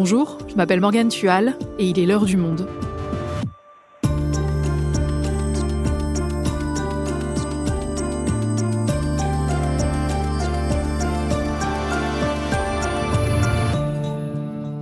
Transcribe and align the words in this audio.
Bonjour, 0.00 0.38
je 0.46 0.54
m'appelle 0.54 0.80
Morgane 0.80 1.08
Tual 1.08 1.58
et 1.80 1.88
il 1.88 1.98
est 1.98 2.06
l'heure 2.06 2.24
du 2.24 2.36
monde. 2.36 2.68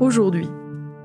Aujourd'hui, 0.00 0.46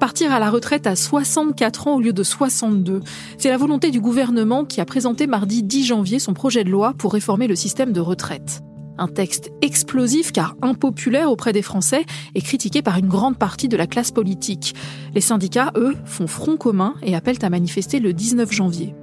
partir 0.01 0.33
à 0.33 0.39
la 0.39 0.49
retraite 0.49 0.87
à 0.87 0.97
64 0.97 1.87
ans 1.87 1.95
au 1.95 2.01
lieu 2.01 2.11
de 2.11 2.21
62. 2.21 2.99
C'est 3.37 3.47
la 3.47 3.55
volonté 3.55 3.91
du 3.91 4.01
gouvernement 4.01 4.65
qui 4.65 4.81
a 4.81 4.85
présenté 4.85 5.25
mardi 5.25 5.63
10 5.63 5.85
janvier 5.85 6.19
son 6.19 6.33
projet 6.33 6.65
de 6.65 6.69
loi 6.69 6.93
pour 6.97 7.13
réformer 7.13 7.47
le 7.47 7.55
système 7.55 7.93
de 7.93 8.01
retraite. 8.01 8.61
Un 9.01 9.07
texte 9.07 9.49
explosif 9.63 10.31
car 10.31 10.55
impopulaire 10.61 11.31
auprès 11.31 11.53
des 11.53 11.63
Français 11.63 12.05
et 12.35 12.41
critiqué 12.43 12.83
par 12.83 12.99
une 12.99 13.07
grande 13.07 13.35
partie 13.35 13.67
de 13.67 13.75
la 13.75 13.87
classe 13.87 14.11
politique. 14.11 14.75
Les 15.15 15.21
syndicats, 15.21 15.71
eux, 15.75 15.95
font 16.05 16.27
front 16.27 16.55
commun 16.55 16.93
et 17.01 17.15
appellent 17.15 17.43
à 17.43 17.49
manifester 17.49 17.99
le 17.99 18.13
19 18.13 18.51
janvier. 18.51 18.93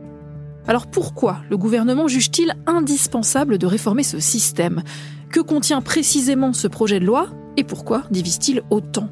Alors 0.68 0.86
pourquoi 0.86 1.38
le 1.50 1.58
gouvernement 1.58 2.06
juge-t-il 2.06 2.54
indispensable 2.68 3.58
de 3.58 3.66
réformer 3.66 4.04
ce 4.04 4.20
système? 4.20 4.84
Que 5.32 5.40
contient 5.40 5.80
précisément 5.80 6.52
ce 6.52 6.68
projet 6.68 7.00
de 7.00 7.04
loi 7.04 7.30
et 7.56 7.64
pourquoi 7.64 8.04
divise-t-il 8.12 8.62
autant? 8.70 9.08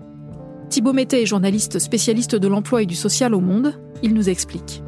Thibaut 0.69 0.93
Mété 0.93 1.21
est 1.21 1.27
journaliste 1.27 1.81
spécialiste 1.81 2.37
de 2.37 2.47
l'emploi 2.47 2.83
et 2.83 2.87
du 2.87 2.95
social 2.95 3.35
au 3.35 3.41
Monde. 3.41 3.75
Il 4.05 4.15
nous 4.15 4.29
explique. 4.29 4.85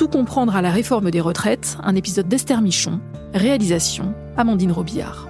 Tout 0.00 0.08
comprendre 0.08 0.56
à 0.56 0.62
la 0.62 0.70
réforme 0.70 1.10
des 1.10 1.20
retraites, 1.20 1.76
un 1.82 1.94
épisode 1.94 2.26
d'Esther 2.26 2.62
Michon, 2.62 3.02
réalisation 3.34 4.14
Amandine 4.34 4.72
Robillard. 4.72 5.28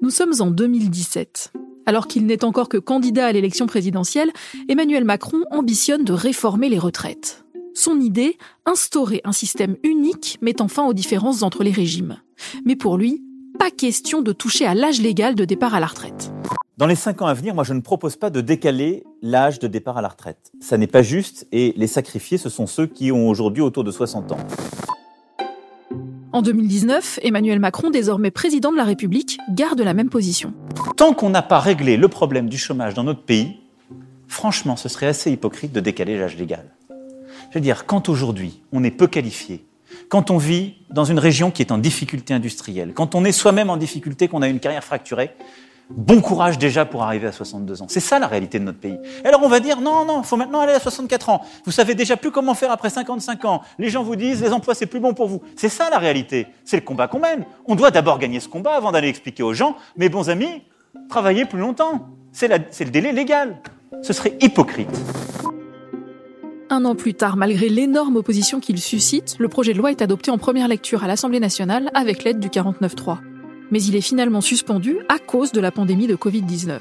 Nous 0.00 0.08
sommes 0.08 0.32
en 0.40 0.50
2017. 0.50 1.52
Alors 1.84 2.06
qu'il 2.06 2.24
n'est 2.24 2.44
encore 2.44 2.70
que 2.70 2.78
candidat 2.78 3.26
à 3.26 3.32
l'élection 3.32 3.66
présidentielle, 3.66 4.30
Emmanuel 4.70 5.04
Macron 5.04 5.42
ambitionne 5.50 6.04
de 6.06 6.14
réformer 6.14 6.70
les 6.70 6.78
retraites. 6.78 7.44
Son 7.74 8.00
idée, 8.00 8.38
instaurer 8.64 9.20
un 9.24 9.32
système 9.32 9.76
unique 9.82 10.38
mettant 10.40 10.68
fin 10.68 10.86
aux 10.86 10.94
différences 10.94 11.42
entre 11.42 11.62
les 11.62 11.72
régimes. 11.72 12.22
Mais 12.64 12.74
pour 12.74 12.96
lui, 12.96 13.22
pas 13.58 13.70
question 13.70 14.22
de 14.22 14.32
toucher 14.32 14.64
à 14.64 14.74
l'âge 14.74 15.02
légal 15.02 15.34
de 15.34 15.44
départ 15.44 15.74
à 15.74 15.80
la 15.80 15.86
retraite. 15.86 16.32
Dans 16.78 16.86
les 16.86 16.94
cinq 16.94 17.22
ans 17.22 17.26
à 17.26 17.34
venir, 17.34 17.56
moi, 17.56 17.64
je 17.64 17.74
ne 17.74 17.80
propose 17.80 18.14
pas 18.14 18.30
de 18.30 18.40
décaler 18.40 19.02
l'âge 19.20 19.58
de 19.58 19.66
départ 19.66 19.98
à 19.98 20.00
la 20.00 20.06
retraite. 20.06 20.52
Ça 20.60 20.78
n'est 20.78 20.86
pas 20.86 21.02
juste 21.02 21.48
et 21.50 21.74
les 21.76 21.88
sacrifiés, 21.88 22.38
ce 22.38 22.48
sont 22.48 22.68
ceux 22.68 22.86
qui 22.86 23.10
ont 23.10 23.28
aujourd'hui 23.28 23.62
autour 23.62 23.82
de 23.82 23.90
60 23.90 24.30
ans. 24.30 24.38
En 26.30 26.40
2019, 26.40 27.18
Emmanuel 27.24 27.58
Macron, 27.58 27.90
désormais 27.90 28.30
président 28.30 28.70
de 28.70 28.76
la 28.76 28.84
République, 28.84 29.38
garde 29.50 29.80
la 29.80 29.92
même 29.92 30.08
position. 30.08 30.54
Tant 30.96 31.14
qu'on 31.14 31.30
n'a 31.30 31.42
pas 31.42 31.58
réglé 31.58 31.96
le 31.96 32.06
problème 32.06 32.48
du 32.48 32.58
chômage 32.58 32.94
dans 32.94 33.02
notre 33.02 33.22
pays, 33.22 33.58
franchement, 34.28 34.76
ce 34.76 34.88
serait 34.88 35.06
assez 35.06 35.32
hypocrite 35.32 35.72
de 35.72 35.80
décaler 35.80 36.16
l'âge 36.16 36.36
légal. 36.36 36.64
Je 37.50 37.54
veux 37.54 37.60
dire, 37.60 37.86
quand 37.86 38.08
aujourd'hui 38.08 38.62
on 38.70 38.84
est 38.84 38.92
peu 38.92 39.08
qualifié, 39.08 39.66
quand 40.08 40.30
on 40.30 40.38
vit 40.38 40.74
dans 40.90 41.04
une 41.04 41.18
région 41.18 41.50
qui 41.50 41.60
est 41.60 41.72
en 41.72 41.78
difficulté 41.78 42.34
industrielle, 42.34 42.92
quand 42.94 43.16
on 43.16 43.24
est 43.24 43.32
soi-même 43.32 43.68
en 43.68 43.76
difficulté, 43.76 44.28
qu'on 44.28 44.42
a 44.42 44.48
une 44.48 44.60
carrière 44.60 44.84
fracturée, 44.84 45.32
Bon 45.90 46.20
courage 46.20 46.58
déjà 46.58 46.84
pour 46.84 47.02
arriver 47.02 47.28
à 47.28 47.32
62 47.32 47.82
ans. 47.82 47.86
C'est 47.88 48.00
ça 48.00 48.18
la 48.18 48.26
réalité 48.26 48.58
de 48.58 48.64
notre 48.64 48.78
pays. 48.78 48.98
alors 49.24 49.40
on 49.42 49.48
va 49.48 49.58
dire 49.58 49.80
non, 49.80 50.04
non, 50.04 50.22
faut 50.22 50.36
maintenant 50.36 50.60
aller 50.60 50.74
à 50.74 50.80
64 50.80 51.30
ans. 51.30 51.42
Vous 51.64 51.72
savez 51.72 51.94
déjà 51.94 52.16
plus 52.16 52.30
comment 52.30 52.54
faire 52.54 52.70
après 52.70 52.90
55 52.90 53.44
ans. 53.46 53.62
Les 53.78 53.88
gens 53.88 54.02
vous 54.02 54.16
disent 54.16 54.42
les 54.42 54.52
emplois 54.52 54.74
c'est 54.74 54.86
plus 54.86 55.00
bon 55.00 55.14
pour 55.14 55.28
vous. 55.28 55.40
C'est 55.56 55.70
ça 55.70 55.88
la 55.88 55.98
réalité. 55.98 56.46
C'est 56.64 56.76
le 56.76 56.82
combat 56.82 57.08
qu'on 57.08 57.20
mène. 57.20 57.46
On 57.64 57.74
doit 57.74 57.90
d'abord 57.90 58.18
gagner 58.18 58.38
ce 58.40 58.48
combat 58.48 58.72
avant 58.72 58.92
d'aller 58.92 59.08
expliquer 59.08 59.42
aux 59.42 59.54
gens, 59.54 59.76
mes 59.96 60.10
bons 60.10 60.28
amis, 60.28 60.62
travaillez 61.08 61.46
plus 61.46 61.58
longtemps. 61.58 62.08
C'est 62.32 62.48
le 62.48 62.90
délai 62.90 63.12
légal. 63.12 63.56
Ce 64.02 64.12
serait 64.12 64.36
hypocrite. 64.42 64.90
Un 66.68 66.84
an 66.84 66.94
plus 66.94 67.14
tard, 67.14 67.36
malgré 67.36 67.70
l'énorme 67.70 68.16
opposition 68.16 68.60
qu'il 68.60 68.78
suscite, 68.78 69.36
le 69.38 69.48
projet 69.48 69.72
de 69.72 69.78
loi 69.78 69.90
est 69.90 70.02
adopté 70.02 70.30
en 70.30 70.36
première 70.36 70.68
lecture 70.68 71.02
à 71.02 71.06
l'Assemblée 71.06 71.40
nationale 71.40 71.90
avec 71.94 72.24
l'aide 72.24 72.40
du 72.40 72.48
49.3 72.48 73.27
mais 73.70 73.82
il 73.82 73.96
est 73.96 74.00
finalement 74.00 74.40
suspendu 74.40 74.98
à 75.08 75.18
cause 75.18 75.52
de 75.52 75.60
la 75.60 75.70
pandémie 75.70 76.06
de 76.06 76.16
Covid-19. 76.16 76.80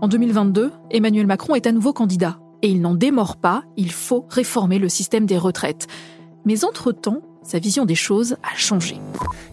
En 0.00 0.08
2022, 0.08 0.70
Emmanuel 0.90 1.26
Macron 1.26 1.54
est 1.54 1.66
à 1.66 1.72
nouveau 1.72 1.92
candidat, 1.92 2.38
et 2.62 2.68
il 2.68 2.80
n'en 2.80 2.94
démord 2.94 3.36
pas, 3.36 3.64
il 3.76 3.90
faut 3.90 4.26
réformer 4.28 4.78
le 4.78 4.88
système 4.88 5.26
des 5.26 5.38
retraites. 5.38 5.86
Mais 6.44 6.64
entre-temps, 6.64 7.22
sa 7.42 7.58
vision 7.58 7.84
des 7.84 7.94
choses 7.94 8.36
a 8.42 8.54
changé. 8.56 8.96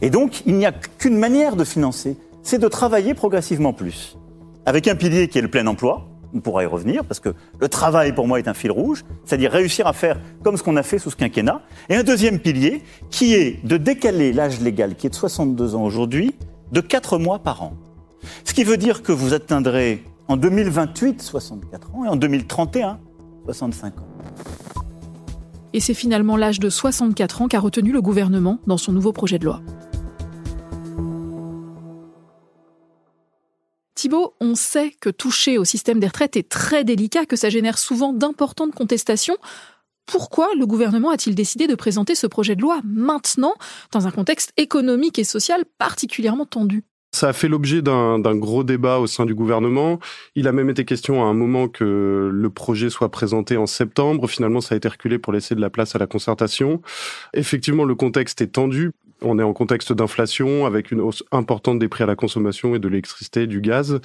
Et 0.02 0.10
donc, 0.10 0.44
il 0.46 0.56
n'y 0.56 0.66
a 0.66 0.72
qu'une 0.72 1.18
manière 1.18 1.56
de 1.56 1.64
financer, 1.64 2.18
c'est 2.44 2.60
de 2.60 2.68
travailler 2.68 3.14
progressivement 3.14 3.74
plus. 3.74 4.18
Avec 4.66 4.88
un 4.88 4.96
pilier 4.96 5.28
qui 5.28 5.38
est 5.38 5.42
le 5.42 5.50
plein 5.50 5.68
emploi, 5.68 6.11
on 6.34 6.40
pourra 6.40 6.64
y 6.64 6.66
revenir, 6.66 7.04
parce 7.06 7.20
que 7.20 7.30
le 7.60 7.68
travail, 7.70 8.14
pour 8.14 8.28
moi, 8.28 8.40
est 8.40 8.48
un 8.48 8.54
fil 8.54 8.72
rouge, 8.72 9.04
c'est-à-dire 9.26 9.52
réussir 9.52 9.88
à 9.88 9.94
faire 9.94 10.20
comme 10.44 10.58
ce 10.58 10.64
qu'on 10.64 10.78
a 10.78 10.84
fait 10.84 11.00
sous 11.00 11.12
ce 11.12 11.16
quinquennat. 11.16 11.62
Et 11.90 11.96
un 11.96 12.04
deuxième 12.04 12.40
pilier, 12.40 12.84
qui 13.10 13.34
est 13.36 13.66
de 13.66 13.78
décaler 13.78 14.34
l'âge 14.34 14.60
légal, 14.62 14.96
qui 14.96 15.08
est 15.08 15.10
de 15.10 15.16
62 15.16 15.76
ans 15.76 15.84
aujourd'hui, 15.84 16.34
de 16.72 16.82
4 16.82 17.18
mois 17.18 17.40
par 17.40 17.64
an. 17.64 17.74
Ce 18.46 18.54
qui 18.54 18.64
veut 18.64 18.78
dire 18.78 19.04
que 19.04 19.12
vous 19.12 19.34
atteindrez 19.34 20.04
en 20.28 20.38
2028 20.38 21.22
64 21.22 21.96
ans 21.96 22.06
et 22.06 22.08
en 22.08 22.16
2031 22.16 23.00
65 23.46 24.00
ans. 24.00 24.08
Et 25.74 25.80
c'est 25.80 25.94
finalement 25.94 26.38
l'âge 26.38 26.60
de 26.60 26.70
64 26.70 27.42
ans 27.42 27.48
qu'a 27.48 27.60
retenu 27.60 27.92
le 27.92 28.02
gouvernement 28.02 28.60
dans 28.68 28.78
son 28.78 28.92
nouveau 28.92 29.14
projet 29.14 29.40
de 29.40 29.46
loi. 29.46 29.62
Thibault, 34.02 34.34
on 34.42 34.56
sait 34.56 34.96
que 35.00 35.12
toucher 35.12 35.60
au 35.60 35.64
système 35.64 36.00
des 36.00 36.08
retraites 36.08 36.36
est 36.36 36.50
très 36.50 36.84
délicat, 36.84 37.28
que 37.28 37.36
ça 37.36 37.52
génère 37.52 37.78
souvent 37.78 38.14
d'importantes 38.14 38.74
contestations. 38.74 39.38
Pourquoi 40.08 40.50
le 40.58 40.66
gouvernement 40.66 41.12
a-t-il 41.12 41.36
décidé 41.36 41.68
de 41.68 41.76
présenter 41.76 42.16
ce 42.16 42.26
projet 42.26 42.56
de 42.56 42.62
loi 42.62 42.82
maintenant, 42.84 43.54
dans 43.92 44.08
un 44.08 44.12
contexte 44.12 44.54
économique 44.58 45.20
et 45.20 45.24
social 45.24 45.66
particulièrement 45.78 46.48
tendu? 46.48 46.84
Ça 47.14 47.28
a 47.28 47.34
fait 47.34 47.48
l'objet 47.48 47.84
d'un 47.84 48.36
gros 48.36 48.64
débat 48.64 48.98
au 48.98 49.06
sein 49.06 49.28
du 49.28 49.36
gouvernement. 49.36 50.00
Il 50.34 50.48
a 50.48 50.52
même 50.52 50.72
été 50.72 50.84
question 50.84 51.24
à 51.24 51.28
un 51.28 51.36
moment 51.36 51.68
que 51.68 52.32
le 52.34 52.50
projet 52.50 52.90
soit 52.90 53.12
présenté 53.12 53.56
en 53.56 53.68
septembre. 53.68 54.28
Finalement, 54.28 54.62
ça 54.62 54.74
a 54.74 54.78
été 54.78 54.88
reculé 54.88 55.20
pour 55.20 55.32
laisser 55.32 55.54
de 55.54 55.62
la 55.62 55.70
place 55.70 55.96
à 55.96 56.00
la 56.00 56.08
concertation. 56.08 56.82
Effectivement, 57.36 57.84
le 57.84 57.94
contexte 57.94 58.42
est 58.42 58.54
tendu. 58.54 58.94
On 59.24 59.38
est 59.38 59.44
en 59.44 59.54
contexte 59.54 59.94
d'inflation 59.94 60.66
avec 60.66 60.92
une 60.92 61.00
hausse 61.00 61.24
importante 61.32 61.80
des 61.80 61.88
prix 61.88 62.04
à 62.04 62.08
la 62.08 62.16
consommation 62.16 62.74
et 62.76 62.80
de 62.80 62.88
l'électricité, 62.88 63.46
du 63.46 63.62
gaz. 63.62 64.00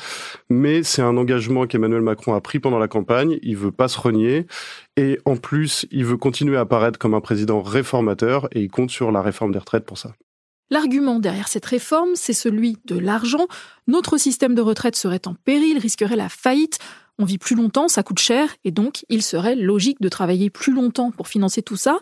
Mais 0.50 0.82
c'est 0.82 1.03
un 1.03 1.16
engagement 1.16 1.66
qu'Emmanuel 1.66 2.03
Macron 2.03 2.34
a 2.34 2.41
pris 2.41 2.59
pendant 2.59 2.78
la 2.78 2.88
campagne. 2.88 3.38
Il 3.43 3.56
veut 3.56 3.72
pas 3.72 3.88
se 3.88 3.99
renier. 3.99 4.47
Et 4.97 5.19
en 5.25 5.37
plus, 5.37 5.87
il 5.91 6.05
veut 6.05 6.16
continuer 6.16 6.56
à 6.56 6.60
apparaître 6.60 6.99
comme 6.99 7.15
un 7.15 7.21
président 7.21 7.62
réformateur 7.62 8.49
et 8.53 8.60
il 8.60 8.71
compte 8.71 8.91
sur 8.91 9.10
la 9.10 9.22
réforme 9.22 9.53
des 9.53 9.59
retraites 9.59 9.87
pour 9.87 9.99
ça. 9.99 10.15
L'argument 10.69 11.21
derrière 11.21 11.49
cette 11.49 11.66
réforme, 11.66 12.10
c'est 12.15 12.32
celui 12.32 12.76
de 12.87 12.99
l'argent. 12.99 13.47
Notre 13.87 14.19
système 14.19 14.55
de 14.55 14.62
retraite 14.62 14.97
serait 14.97 15.26
en 15.26 15.34
péril, 15.34 15.78
risquerait 15.78 16.16
la 16.16 16.28
faillite. 16.28 16.78
On 17.19 17.25
vit 17.25 17.38
plus 17.38 17.56
longtemps, 17.56 17.88
ça 17.88 18.03
coûte 18.03 18.19
cher, 18.19 18.55
et 18.65 18.71
donc 18.72 19.06
il 19.09 19.22
serait 19.22 19.55
logique 19.55 20.00
de 20.03 20.09
travailler 20.09 20.50
plus 20.50 20.75
longtemps 20.75 21.12
pour 21.12 21.28
financer 21.28 21.62
tout 21.62 21.76
ça. 21.76 22.00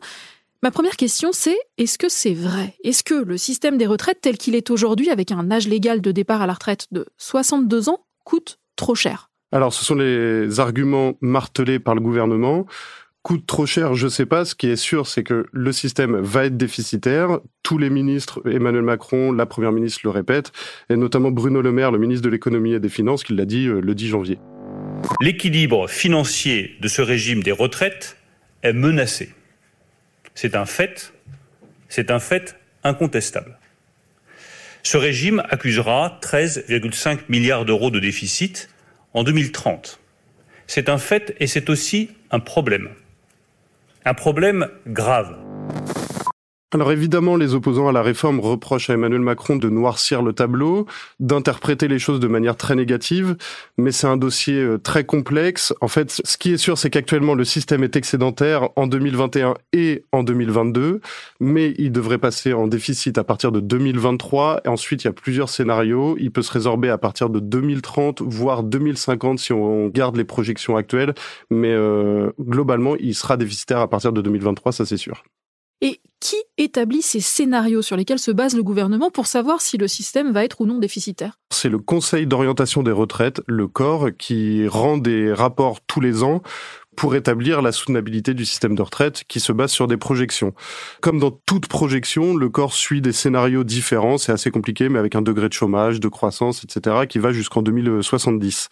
Ma 0.64 0.70
première 0.70 0.96
question, 0.96 1.28
c'est 1.32 1.58
est-ce 1.76 1.98
que 1.98 2.08
c'est 2.08 2.32
vrai? 2.32 2.72
Est-ce 2.84 3.04
que 3.04 3.12
le 3.12 3.36
système 3.36 3.76
des 3.76 3.84
retraites 3.84 4.22
tel 4.22 4.38
qu'il 4.38 4.54
est 4.54 4.70
aujourd'hui, 4.70 5.10
avec 5.10 5.30
un 5.30 5.50
âge 5.50 5.68
légal 5.68 6.00
de 6.00 6.10
départ 6.10 6.40
à 6.40 6.46
la 6.46 6.54
retraite 6.54 6.86
de 6.90 7.04
62 7.18 7.90
ans, 7.90 7.98
coûte 8.24 8.58
trop 8.74 8.94
cher? 8.94 9.28
Alors, 9.52 9.74
ce 9.74 9.84
sont 9.84 9.94
les 9.94 10.60
arguments 10.60 11.18
martelés 11.20 11.78
par 11.78 11.94
le 11.94 12.00
gouvernement 12.00 12.64
coûte 13.22 13.46
trop 13.46 13.64
cher, 13.66 13.94
je 13.94 14.08
sais 14.08 14.24
pas. 14.26 14.46
Ce 14.46 14.54
qui 14.54 14.68
est 14.68 14.76
sûr, 14.76 15.06
c'est 15.06 15.22
que 15.22 15.46
le 15.50 15.72
système 15.72 16.16
va 16.18 16.44
être 16.46 16.56
déficitaire. 16.58 17.40
Tous 17.62 17.78
les 17.78 17.88
ministres, 17.88 18.42
Emmanuel 18.46 18.82
Macron, 18.82 19.32
la 19.32 19.46
première 19.46 19.72
ministre 19.72 20.00
le 20.04 20.10
répète, 20.10 20.52
et 20.90 20.96
notamment 20.96 21.30
Bruno 21.30 21.62
Le 21.62 21.72
Maire, 21.72 21.90
le 21.90 21.98
ministre 21.98 22.24
de 22.24 22.30
l'économie 22.30 22.72
et 22.72 22.80
des 22.80 22.90
finances, 22.90 23.22
qui 23.24 23.34
l'a 23.34 23.46
dit 23.46 23.66
euh, 23.66 23.80
le 23.80 23.94
10 23.94 24.08
janvier. 24.08 24.38
L'équilibre 25.22 25.88
financier 25.88 26.76
de 26.80 26.88
ce 26.88 27.00
régime 27.00 27.42
des 27.42 27.52
retraites 27.52 28.18
est 28.62 28.74
menacé. 28.74 29.30
C'est 30.34 30.56
un 30.56 30.66
fait, 30.66 31.12
c'est 31.88 32.10
un 32.10 32.18
fait 32.18 32.56
incontestable. 32.82 33.58
Ce 34.82 34.96
régime 34.96 35.42
accusera 35.48 36.18
13,5 36.22 37.20
milliards 37.28 37.64
d'euros 37.64 37.90
de 37.90 38.00
déficit 38.00 38.68
en 39.14 39.22
2030. 39.22 40.00
C'est 40.66 40.88
un 40.88 40.98
fait 40.98 41.34
et 41.40 41.46
c'est 41.46 41.70
aussi 41.70 42.10
un 42.30 42.40
problème. 42.40 42.90
Un 44.04 44.14
problème 44.14 44.68
grave. 44.86 45.38
Alors 46.74 46.90
évidemment, 46.90 47.36
les 47.36 47.54
opposants 47.54 47.86
à 47.86 47.92
la 47.92 48.02
réforme 48.02 48.40
reprochent 48.40 48.90
à 48.90 48.94
Emmanuel 48.94 49.20
Macron 49.20 49.54
de 49.54 49.68
noircir 49.68 50.22
le 50.22 50.32
tableau, 50.32 50.86
d'interpréter 51.20 51.86
les 51.86 52.00
choses 52.00 52.18
de 52.18 52.26
manière 52.26 52.56
très 52.56 52.74
négative, 52.74 53.36
mais 53.78 53.92
c'est 53.92 54.08
un 54.08 54.16
dossier 54.16 54.58
euh, 54.58 54.76
très 54.76 55.04
complexe. 55.04 55.72
En 55.80 55.86
fait, 55.86 56.10
ce 56.24 56.36
qui 56.36 56.52
est 56.52 56.56
sûr, 56.56 56.76
c'est 56.76 56.90
qu'actuellement, 56.90 57.34
le 57.34 57.44
système 57.44 57.84
est 57.84 57.94
excédentaire 57.94 58.70
en 58.74 58.88
2021 58.88 59.54
et 59.72 60.04
en 60.10 60.24
2022, 60.24 61.00
mais 61.38 61.74
il 61.78 61.92
devrait 61.92 62.18
passer 62.18 62.52
en 62.52 62.66
déficit 62.66 63.18
à 63.18 63.24
partir 63.24 63.52
de 63.52 63.60
2023. 63.60 64.62
Et 64.64 64.68
ensuite, 64.68 65.04
il 65.04 65.06
y 65.06 65.10
a 65.10 65.12
plusieurs 65.12 65.50
scénarios. 65.50 66.16
Il 66.18 66.32
peut 66.32 66.42
se 66.42 66.50
résorber 66.50 66.90
à 66.90 66.98
partir 66.98 67.30
de 67.30 67.38
2030, 67.38 68.20
voire 68.22 68.64
2050 68.64 69.38
si 69.38 69.52
on 69.52 69.86
garde 69.86 70.16
les 70.16 70.24
projections 70.24 70.76
actuelles, 70.76 71.14
mais 71.50 71.72
euh, 71.72 72.32
globalement, 72.40 72.96
il 72.96 73.14
sera 73.14 73.36
déficitaire 73.36 73.78
à 73.78 73.88
partir 73.88 74.12
de 74.12 74.20
2023, 74.22 74.72
ça 74.72 74.84
c'est 74.84 74.96
sûr. 74.96 75.22
Qui 76.20 76.36
établit 76.56 77.02
ces 77.02 77.20
scénarios 77.20 77.82
sur 77.82 77.96
lesquels 77.96 78.18
se 78.18 78.30
base 78.30 78.56
le 78.56 78.62
gouvernement 78.62 79.10
pour 79.10 79.26
savoir 79.26 79.60
si 79.60 79.76
le 79.76 79.88
système 79.88 80.32
va 80.32 80.44
être 80.44 80.60
ou 80.60 80.66
non 80.66 80.78
déficitaire? 80.78 81.38
C'est 81.50 81.68
le 81.68 81.78
Conseil 81.78 82.26
d'orientation 82.26 82.82
des 82.82 82.92
retraites, 82.92 83.42
le 83.46 83.68
corps, 83.68 84.08
qui 84.18 84.66
rend 84.66 84.96
des 84.96 85.32
rapports 85.32 85.80
tous 85.86 86.00
les 86.00 86.22
ans 86.22 86.42
pour 86.96 87.14
établir 87.14 87.60
la 87.60 87.72
soutenabilité 87.72 88.34
du 88.34 88.44
système 88.44 88.74
de 88.74 88.82
retraite 88.82 89.24
qui 89.28 89.40
se 89.40 89.52
base 89.52 89.72
sur 89.72 89.86
des 89.86 89.96
projections. 89.96 90.54
Comme 91.00 91.18
dans 91.18 91.30
toute 91.30 91.66
projection, 91.66 92.36
le 92.36 92.48
corps 92.48 92.72
suit 92.72 93.00
des 93.00 93.12
scénarios 93.12 93.64
différents, 93.64 94.18
c'est 94.18 94.32
assez 94.32 94.50
compliqué, 94.50 94.88
mais 94.88 94.98
avec 94.98 95.14
un 95.16 95.22
degré 95.22 95.48
de 95.48 95.52
chômage, 95.52 96.00
de 96.00 96.08
croissance, 96.08 96.64
etc., 96.64 97.06
qui 97.08 97.18
va 97.18 97.32
jusqu'en 97.32 97.62
2070. 97.62 98.68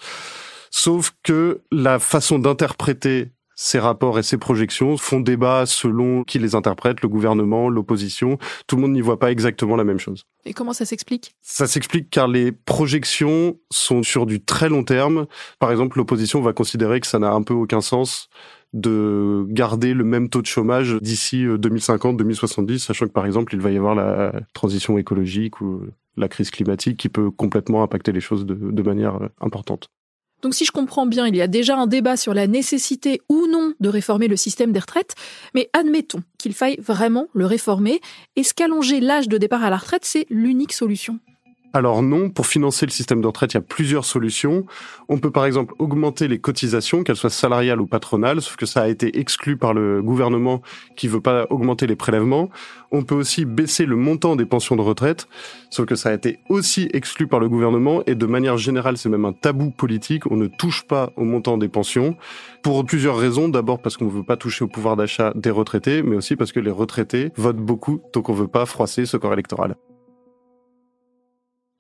Sauf 0.71 1.13
que 1.23 1.61
la 1.71 1.99
façon 1.99 2.39
d'interpréter 2.39 3.33
ces 3.63 3.79
rapports 3.79 4.19
et 4.19 4.25
ces 4.25 4.39
projections 4.39 4.97
font 4.97 5.21
débat 5.21 5.67
selon 5.67 6.25
qui 6.25 6.41
les 6.41 6.57
interprète, 6.57 7.01
le 7.01 7.09
gouvernement, 7.09 7.69
l'opposition. 7.69 8.37
Tout 8.67 8.75
le 8.75 8.83
monde 8.83 8.93
n'y 8.93 9.01
voit 9.01 9.21
pas 9.21 9.31
exactement 9.31 9.77
la 9.77 9.85
même 9.85 10.01
chose. 10.01 10.25
Et 10.45 10.53
comment 10.53 10.73
ça 10.73 10.85
s'explique? 10.85 11.37
Ça 11.43 11.69
s'explique 11.69 12.11
car 12.11 12.27
les 12.27 12.51
projections 12.51 13.57
sont 13.71 14.03
sur 14.03 14.27
du 14.27 14.43
très 14.43 14.69
long 14.69 14.83
terme. 14.83 15.27
Par 15.61 15.71
exemple, 15.71 15.99
l'opposition 15.99 16.41
va 16.41 16.53
considérer 16.53 16.99
que 16.99 17.07
ça 17.07 17.21
n'a 17.21 17.31
un 17.31 17.43
peu 17.43 17.55
aucun 17.55 17.81
sens 17.81 18.29
de 18.73 19.47
garder 19.49 19.95
le 19.95 20.03
même 20.03 20.29
taux 20.29 20.43
de 20.43 20.47
chômage 20.47 20.97
d'ici 21.01 21.45
2050-2070, 21.45 22.73
euh, 22.73 22.79
sachant 22.79 23.07
que 23.07 23.13
par 23.13 23.27
exemple, 23.27 23.55
il 23.55 23.61
va 23.61 23.71
y 23.71 23.77
avoir 23.77 23.95
la 23.95 24.33
transition 24.55 24.99
écologique 24.99 25.61
ou 25.61 25.83
la 26.17 26.27
crise 26.29 26.51
climatique 26.51 26.97
qui 26.97 27.09
peut 27.09 27.31
complètement 27.31 27.85
impacter 27.85 28.11
les 28.11 28.21
choses 28.21 28.45
de, 28.45 28.55
de 28.55 28.83
manière 28.83 29.23
euh, 29.23 29.29
importante. 29.41 29.89
Donc 30.43 30.55
si 30.55 30.65
je 30.65 30.73
comprends 30.73 31.07
bien, 31.07 31.27
il 31.27 31.37
y 31.37 31.41
a 31.41 31.47
déjà 31.47 31.77
un 31.77 31.87
débat 31.87 32.17
sur 32.17 32.35
la 32.35 32.47
nécessité 32.47 33.23
ou 33.29 33.47
non 33.47 33.73
de 33.81 33.89
réformer 33.89 34.29
le 34.29 34.37
système 34.37 34.73
des 34.73 34.81
retraites, 34.81 35.15
mais 35.55 35.71
admettons 35.73 36.23
qu'il 36.37 36.53
faille 36.53 36.77
vraiment 36.81 37.29
le 37.33 37.47
réformer. 37.47 38.01
Est-ce 38.37 38.53
qu'allonger 38.53 39.01
l'âge 39.01 39.29
de 39.29 39.39
départ 39.39 39.63
à 39.63 39.71
la 39.71 39.77
retraite, 39.77 40.05
c'est 40.05 40.27
l'unique 40.29 40.73
solution? 40.73 41.21
Alors 41.75 42.03
non, 42.03 42.29
pour 42.29 42.47
financer 42.47 42.85
le 42.85 42.91
système 42.91 43.23
de 43.23 43.27
retraite, 43.27 43.55
il 43.55 43.57
y 43.57 43.59
a 43.59 43.63
plusieurs 43.63 44.05
solutions. 44.05 44.67
On 45.09 45.19
peut 45.19 45.31
par 45.31 45.47
exemple 45.47 45.75
augmenter 45.79 46.29
les 46.29 46.39
cotisations, 46.39 47.03
qu'elles 47.03 47.17
soient 47.17 47.31
salariales 47.31 47.81
ou 47.81 47.87
patronales, 47.87 48.43
sauf 48.43 48.57
que 48.57 48.67
ça 48.67 48.83
a 48.83 48.89
été 48.89 49.19
exclu 49.19 49.57
par 49.57 49.73
le 49.73 50.03
gouvernement 50.03 50.61
qui 50.97 51.09
veut 51.09 51.23
pas 51.23 51.47
augmenter 51.49 51.87
les 51.87 51.97
prélèvements. 51.97 52.51
On 52.91 53.05
peut 53.05 53.15
aussi 53.15 53.47
baisser 53.47 53.87
le 53.87 53.97
montant 53.97 54.37
des 54.37 54.45
pensions 54.45 54.77
de 54.77 54.83
retraite, 54.83 55.29
sauf 55.71 55.87
que 55.87 55.95
ça 55.95 56.11
a 56.11 56.13
été 56.13 56.41
aussi 56.51 56.91
exclu 56.93 57.27
par 57.27 57.41
le 57.41 57.49
gouvernement 57.49 58.03
et 58.07 58.15
de 58.15 58.27
manière 58.27 58.59
générale, 58.59 58.99
c'est 58.99 59.09
même 59.09 59.25
un 59.25 59.33
tabou 59.33 59.71
politique. 59.71 60.31
On 60.31 60.37
ne 60.37 60.49
touche 60.49 60.87
pas 60.87 61.11
au 61.17 61.25
montant 61.25 61.57
des 61.57 61.69
pensions 61.69 62.17
pour 62.63 62.85
plusieurs 62.85 63.17
raisons. 63.17 63.49
D'abord 63.49 63.81
parce 63.81 63.97
qu'on 63.97 64.07
ne 64.07 64.11
veut 64.11 64.25
pas 64.25 64.37
toucher 64.37 64.65
au 64.65 64.69
pouvoir 64.69 64.97
d'achat 64.97 65.33
des 65.35 65.51
retraités, 65.51 66.03
mais 66.03 66.17
aussi 66.17 66.37
parce 66.37 66.53
que 66.53 66.61
les 66.61 66.71
retraités 66.71 67.33
votent 67.37 67.57
beaucoup, 67.57 68.03
donc 68.13 68.29
on 68.29 68.35
veut 68.35 68.49
pas 68.49 68.67
froisser 68.67 69.07
ce 69.07 69.17
corps 69.17 69.33
électoral. 69.33 69.77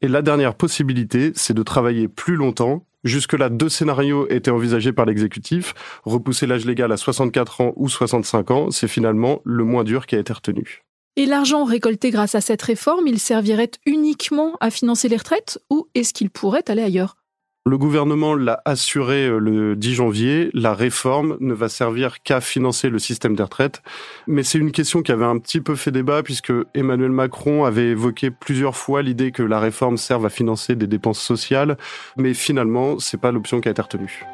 Et 0.04 0.08
la 0.08 0.20
dernière 0.20 0.56
possibilité, 0.56 1.31
c'est 1.37 1.54
de 1.54 1.62
travailler 1.62 2.08
plus 2.08 2.34
longtemps. 2.34 2.84
Jusque-là, 3.04 3.49
deux 3.49 3.69
scénarios 3.69 4.28
étaient 4.28 4.50
envisagés 4.50 4.93
par 4.93 5.06
l'exécutif. 5.06 5.75
Repousser 6.02 6.49
l'âge 6.49 6.66
légal 6.66 6.90
à 6.90 6.96
64 6.96 7.60
ans 7.60 7.72
ou 7.76 7.88
65 7.88 8.50
ans, 8.50 8.70
c'est 8.72 8.88
finalement 8.88 9.40
le 9.44 9.62
moins 9.62 9.84
dur 9.84 10.06
qui 10.06 10.16
a 10.16 10.19
été 10.19 10.32
retenu. 10.32 10.82
Et 11.14 11.26
l'argent 11.26 11.62
récolté 11.64 12.10
grâce 12.10 12.34
à 12.34 12.40
cette 12.40 12.62
réforme, 12.62 13.06
il 13.06 13.20
servirait 13.20 13.70
uniquement 13.87 14.56
à 14.60 14.70
financer 14.70 15.08
les 15.08 15.19
retraites 15.19 15.60
ou 15.70 15.87
est-ce 15.94 16.12
qu'il 16.12 16.31
pourrait 16.31 16.69
aller 16.69 16.82
ailleurs? 16.82 17.21
Le 17.64 17.78
gouvernement 17.78 18.34
l'a 18.34 18.60
assuré 18.64 19.26
euh, 19.26 19.38
le 19.38 19.76
10 19.76 19.94
janvier, 19.94 20.50
la 20.52 20.74
réforme 20.74 21.36
ne 21.40 21.54
va 21.54 21.68
servir 21.68 22.22
qu'à 22.22 22.40
financer 22.40 22.88
le 22.88 22.98
système 22.98 23.36
des 23.36 23.42
retraites. 23.42 23.82
Mais 24.26 24.42
c'est 24.42 24.58
une 24.58 24.72
question 24.72 25.02
qui 25.02 25.12
avait 25.12 25.24
un 25.24 25.38
petit 25.38 25.60
peu 25.60 25.76
fait 25.76 25.92
débat 25.92 26.22
puisque 26.24 26.52
Emmanuel 26.74 27.12
Macron 27.12 27.64
avait 27.64 27.88
évoqué 27.88 28.30
plusieurs 28.30 28.76
fois 28.76 29.02
l'idée 29.02 29.30
que 29.30 29.44
la 29.44 29.60
réforme 29.60 29.96
serve 29.96 30.26
à 30.26 30.30
financer 30.30 30.74
des 30.74 30.88
dépenses 30.88 31.20
sociales. 31.20 31.76
Mais 32.16 32.34
finalement, 32.34 32.98
c'est 32.98 33.20
pas 33.20 33.30
l'option 33.30 33.60
qui 33.60 33.68
a 33.68 33.70
été 33.70 33.82
retenue. 33.82 34.24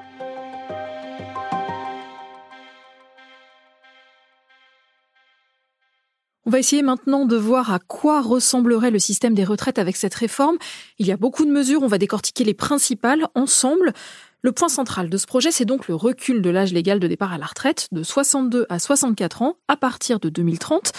On 6.49 6.51
va 6.51 6.61
essayer 6.61 6.81
maintenant 6.81 7.27
de 7.27 7.37
voir 7.37 7.71
à 7.75 7.79
quoi 7.79 8.23
ressemblerait 8.23 8.91
le 8.91 8.99
système 8.99 9.35
des 9.35 9.45
retraites 9.45 9.79
avec 9.79 9.97
cette 9.97 10.15
réforme. 10.15 10.57
Il 10.99 11.07
y 11.07 11.13
a 11.13 11.19
beaucoup 11.19 11.45
de 11.45 11.51
mesures, 11.51 11.83
on 11.83 11.89
va 11.89 11.99
décortiquer 11.99 12.43
les 12.43 12.55
principales 12.55 13.29
ensemble. 13.35 13.93
Le 14.41 14.53
point 14.53 14.71
central 14.71 15.11
de 15.11 15.17
ce 15.19 15.27
projet, 15.27 15.51
c'est 15.51 15.67
donc 15.67 15.89
le 15.89 15.95
recul 15.95 16.41
de 16.41 16.49
l'âge 16.49 16.73
légal 16.73 17.01
de 17.01 17.07
départ 17.07 17.35
à 17.35 17.37
la 17.37 17.45
retraite 17.45 17.89
de 17.93 18.03
62 18.03 18.65
à 18.71 18.79
64 18.79 19.43
ans 19.43 19.57
à 19.69 19.77
partir 19.77 20.21
de 20.21 20.31
2030. 20.31 20.93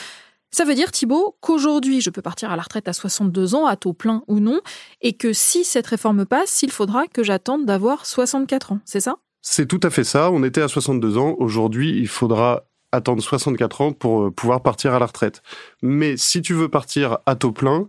Ça 0.52 0.66
veut 0.66 0.76
dire, 0.76 0.92
Thibault, 0.92 1.36
qu'aujourd'hui, 1.42 2.00
je 2.00 2.12
peux 2.12 2.22
partir 2.22 2.52
à 2.52 2.56
la 2.56 2.62
retraite 2.62 2.88
à 2.88 2.94
62 2.94 3.56
ans, 3.56 3.66
à 3.66 3.76
taux 3.76 3.94
plein 3.94 4.22
ou 4.28 4.40
non, 4.40 4.62
et 5.02 5.14
que 5.14 5.34
si 5.34 5.64
cette 5.64 5.88
réforme 5.88 6.28
passe, 6.28 6.62
il 6.62 6.70
faudra 6.70 7.08
que 7.08 7.24
j'attende 7.24 7.66
d'avoir 7.66 8.06
64 8.06 8.74
ans, 8.74 8.80
c'est 8.86 9.00
ça? 9.00 9.16
C'est 9.42 9.68
tout 9.68 9.80
à 9.82 9.90
fait 9.90 10.04
ça. 10.04 10.30
On 10.32 10.44
était 10.44 10.62
à 10.62 10.68
62 10.68 11.18
ans. 11.18 11.36
Aujourd'hui, 11.40 11.98
il 11.98 12.08
faudra 12.08 12.69
attendre 12.92 13.22
64 13.22 13.82
ans 13.82 13.92
pour 13.92 14.24
euh, 14.24 14.32
pouvoir 14.32 14.62
partir 14.62 14.94
à 14.94 15.00
la 15.00 15.06
retraite. 15.06 15.42
Mais 15.82 16.18
si 16.18 16.42
tu 16.42 16.54
veux 16.54 16.70
partir 16.70 17.20
à 17.26 17.36
taux 17.36 17.52
plein, 17.52 17.88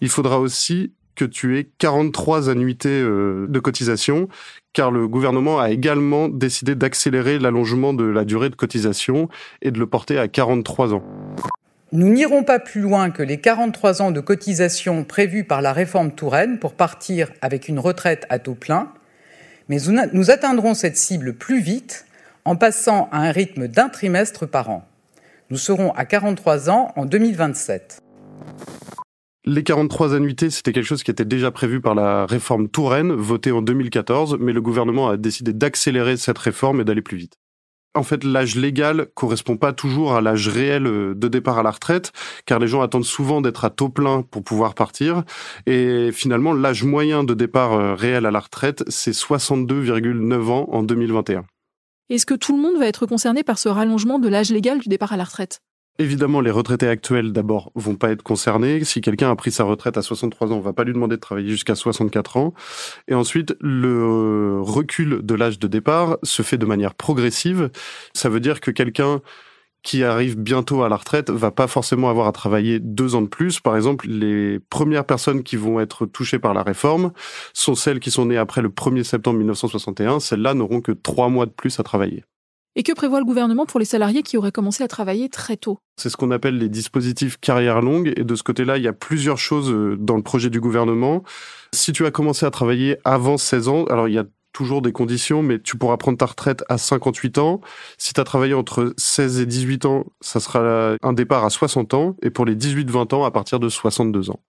il 0.00 0.08
faudra 0.08 0.40
aussi 0.40 0.92
que 1.14 1.24
tu 1.24 1.58
aies 1.58 1.68
43 1.78 2.50
annuités 2.50 2.88
euh, 2.88 3.46
de 3.48 3.58
cotisation, 3.58 4.28
car 4.72 4.90
le 4.90 5.08
gouvernement 5.08 5.58
a 5.58 5.70
également 5.70 6.28
décidé 6.28 6.74
d'accélérer 6.74 7.38
l'allongement 7.38 7.94
de 7.94 8.04
la 8.04 8.24
durée 8.24 8.50
de 8.50 8.54
cotisation 8.54 9.28
et 9.62 9.70
de 9.70 9.78
le 9.78 9.86
porter 9.86 10.18
à 10.18 10.28
43 10.28 10.94
ans. 10.94 11.02
Nous 11.92 12.08
n'irons 12.08 12.42
pas 12.42 12.58
plus 12.58 12.80
loin 12.80 13.10
que 13.10 13.22
les 13.22 13.40
43 13.40 14.02
ans 14.02 14.10
de 14.10 14.20
cotisation 14.20 15.04
prévus 15.04 15.44
par 15.44 15.62
la 15.62 15.72
réforme 15.72 16.12
Touraine 16.12 16.58
pour 16.58 16.74
partir 16.74 17.30
avec 17.40 17.68
une 17.68 17.78
retraite 17.78 18.26
à 18.28 18.38
taux 18.38 18.54
plein, 18.54 18.92
mais 19.68 19.78
nous 20.12 20.30
atteindrons 20.30 20.74
cette 20.74 20.96
cible 20.96 21.34
plus 21.34 21.60
vite 21.60 22.06
en 22.46 22.56
passant 22.56 23.08
à 23.12 23.18
un 23.18 23.32
rythme 23.32 23.68
d'un 23.68 23.88
trimestre 23.88 24.46
par 24.46 24.70
an. 24.70 24.88
Nous 25.50 25.58
serons 25.58 25.92
à 25.92 26.04
43 26.04 26.70
ans 26.70 26.92
en 26.96 27.04
2027. 27.04 28.00
Les 29.44 29.62
43 29.62 30.14
annuités, 30.14 30.50
c'était 30.50 30.72
quelque 30.72 30.86
chose 30.86 31.02
qui 31.02 31.10
était 31.10 31.24
déjà 31.24 31.50
prévu 31.50 31.80
par 31.80 31.94
la 31.94 32.26
réforme 32.26 32.68
Touraine, 32.68 33.12
votée 33.12 33.52
en 33.52 33.62
2014, 33.62 34.38
mais 34.40 34.52
le 34.52 34.60
gouvernement 34.60 35.08
a 35.08 35.16
décidé 35.16 35.52
d'accélérer 35.52 36.16
cette 36.16 36.38
réforme 36.38 36.80
et 36.80 36.84
d'aller 36.84 37.02
plus 37.02 37.16
vite. 37.16 37.34
En 37.94 38.02
fait, 38.02 38.24
l'âge 38.24 38.56
légal 38.56 39.06
correspond 39.14 39.56
pas 39.56 39.72
toujours 39.72 40.14
à 40.14 40.20
l'âge 40.20 40.48
réel 40.48 40.84
de 40.84 41.28
départ 41.28 41.58
à 41.58 41.62
la 41.62 41.70
retraite, 41.70 42.12
car 42.44 42.58
les 42.58 42.68
gens 42.68 42.82
attendent 42.82 43.04
souvent 43.04 43.40
d'être 43.40 43.64
à 43.64 43.70
taux 43.70 43.88
plein 43.88 44.22
pour 44.22 44.44
pouvoir 44.44 44.74
partir. 44.74 45.24
Et 45.66 46.10
finalement, 46.12 46.52
l'âge 46.52 46.84
moyen 46.84 47.24
de 47.24 47.32
départ 47.32 47.72
euh, 47.72 47.94
réel 47.94 48.26
à 48.26 48.30
la 48.30 48.40
retraite, 48.40 48.84
c'est 48.88 49.12
62,9 49.12 50.50
ans 50.50 50.68
en 50.72 50.82
2021. 50.82 51.46
Est-ce 52.08 52.24
que 52.24 52.34
tout 52.34 52.54
le 52.54 52.62
monde 52.62 52.78
va 52.78 52.86
être 52.86 53.04
concerné 53.04 53.42
par 53.42 53.58
ce 53.58 53.68
rallongement 53.68 54.20
de 54.20 54.28
l'âge 54.28 54.50
légal 54.50 54.78
du 54.78 54.88
départ 54.88 55.12
à 55.12 55.16
la 55.16 55.24
retraite? 55.24 55.60
Évidemment, 55.98 56.40
les 56.40 56.52
retraités 56.52 56.86
actuels, 56.86 57.32
d'abord, 57.32 57.72
vont 57.74 57.96
pas 57.96 58.10
être 58.10 58.22
concernés. 58.22 58.84
Si 58.84 59.00
quelqu'un 59.00 59.28
a 59.30 59.34
pris 59.34 59.50
sa 59.50 59.64
retraite 59.64 59.96
à 59.96 60.02
63 60.02 60.52
ans, 60.52 60.56
on 60.56 60.60
va 60.60 60.72
pas 60.72 60.84
lui 60.84 60.92
demander 60.92 61.16
de 61.16 61.20
travailler 61.20 61.48
jusqu'à 61.50 61.74
64 61.74 62.36
ans. 62.36 62.54
Et 63.08 63.14
ensuite, 63.14 63.56
le 63.60 64.60
recul 64.60 65.20
de 65.22 65.34
l'âge 65.34 65.58
de 65.58 65.66
départ 65.66 66.18
se 66.22 66.42
fait 66.42 66.58
de 66.58 66.66
manière 66.66 66.94
progressive. 66.94 67.70
Ça 68.12 68.28
veut 68.28 68.40
dire 68.40 68.60
que 68.60 68.70
quelqu'un 68.70 69.20
qui 69.86 70.02
arrive 70.02 70.36
bientôt 70.36 70.82
à 70.82 70.88
la 70.88 70.96
retraite 70.96 71.30
va 71.30 71.52
pas 71.52 71.68
forcément 71.68 72.10
avoir 72.10 72.26
à 72.26 72.32
travailler 72.32 72.80
deux 72.80 73.14
ans 73.14 73.22
de 73.22 73.28
plus. 73.28 73.60
Par 73.60 73.76
exemple, 73.76 74.08
les 74.08 74.58
premières 74.58 75.04
personnes 75.04 75.44
qui 75.44 75.54
vont 75.54 75.78
être 75.78 76.06
touchées 76.06 76.40
par 76.40 76.54
la 76.54 76.64
réforme 76.64 77.12
sont 77.54 77.76
celles 77.76 78.00
qui 78.00 78.10
sont 78.10 78.26
nées 78.26 78.36
après 78.36 78.62
le 78.62 78.68
1er 78.68 79.04
septembre 79.04 79.38
1961. 79.38 80.18
Celles-là 80.18 80.54
n'auront 80.54 80.80
que 80.80 80.90
trois 80.90 81.28
mois 81.28 81.46
de 81.46 81.52
plus 81.52 81.78
à 81.78 81.84
travailler. 81.84 82.24
Et 82.74 82.82
que 82.82 82.92
prévoit 82.92 83.20
le 83.20 83.24
gouvernement 83.24 83.64
pour 83.64 83.78
les 83.78 83.86
salariés 83.86 84.24
qui 84.24 84.36
auraient 84.36 84.50
commencé 84.50 84.82
à 84.82 84.88
travailler 84.88 85.28
très 85.28 85.56
tôt? 85.56 85.78
C'est 85.96 86.10
ce 86.10 86.16
qu'on 86.16 86.32
appelle 86.32 86.58
les 86.58 86.68
dispositifs 86.68 87.38
carrière 87.38 87.80
longue. 87.80 88.12
Et 88.16 88.24
de 88.24 88.34
ce 88.34 88.42
côté-là, 88.42 88.78
il 88.78 88.82
y 88.82 88.88
a 88.88 88.92
plusieurs 88.92 89.38
choses 89.38 89.70
euh, 89.70 89.96
dans 89.96 90.16
le 90.16 90.22
projet 90.22 90.50
du 90.50 90.60
gouvernement. 90.60 91.22
Si 91.72 91.92
tu 91.92 92.04
as 92.06 92.10
commencé 92.10 92.44
à 92.44 92.50
travailler 92.50 92.98
avant 93.04 93.38
16 93.38 93.68
ans, 93.68 93.84
alors 93.84 94.08
il 94.08 94.14
y 94.14 94.18
a 94.18 94.24
toujours 94.56 94.80
des 94.80 94.92
conditions, 94.92 95.42
mais 95.42 95.60
tu 95.60 95.76
pourras 95.76 95.98
prendre 95.98 96.16
ta 96.16 96.24
retraite 96.24 96.64
à 96.70 96.78
58 96.78 97.36
ans. 97.36 97.60
Si 97.98 98.14
tu 98.14 98.20
as 98.22 98.24
travaillé 98.24 98.54
entre 98.54 98.94
16 98.96 99.40
et 99.40 99.44
18 99.44 99.84
ans, 99.84 100.04
ça 100.22 100.40
sera 100.40 100.96
un 101.02 101.12
départ 101.12 101.44
à 101.44 101.50
60 101.50 101.92
ans, 101.92 102.16
et 102.22 102.30
pour 102.30 102.46
les 102.46 102.56
18-20 102.56 103.14
ans, 103.14 103.24
à 103.24 103.30
partir 103.30 103.60
de 103.60 103.68
62 103.68 104.30
ans. 104.30 104.40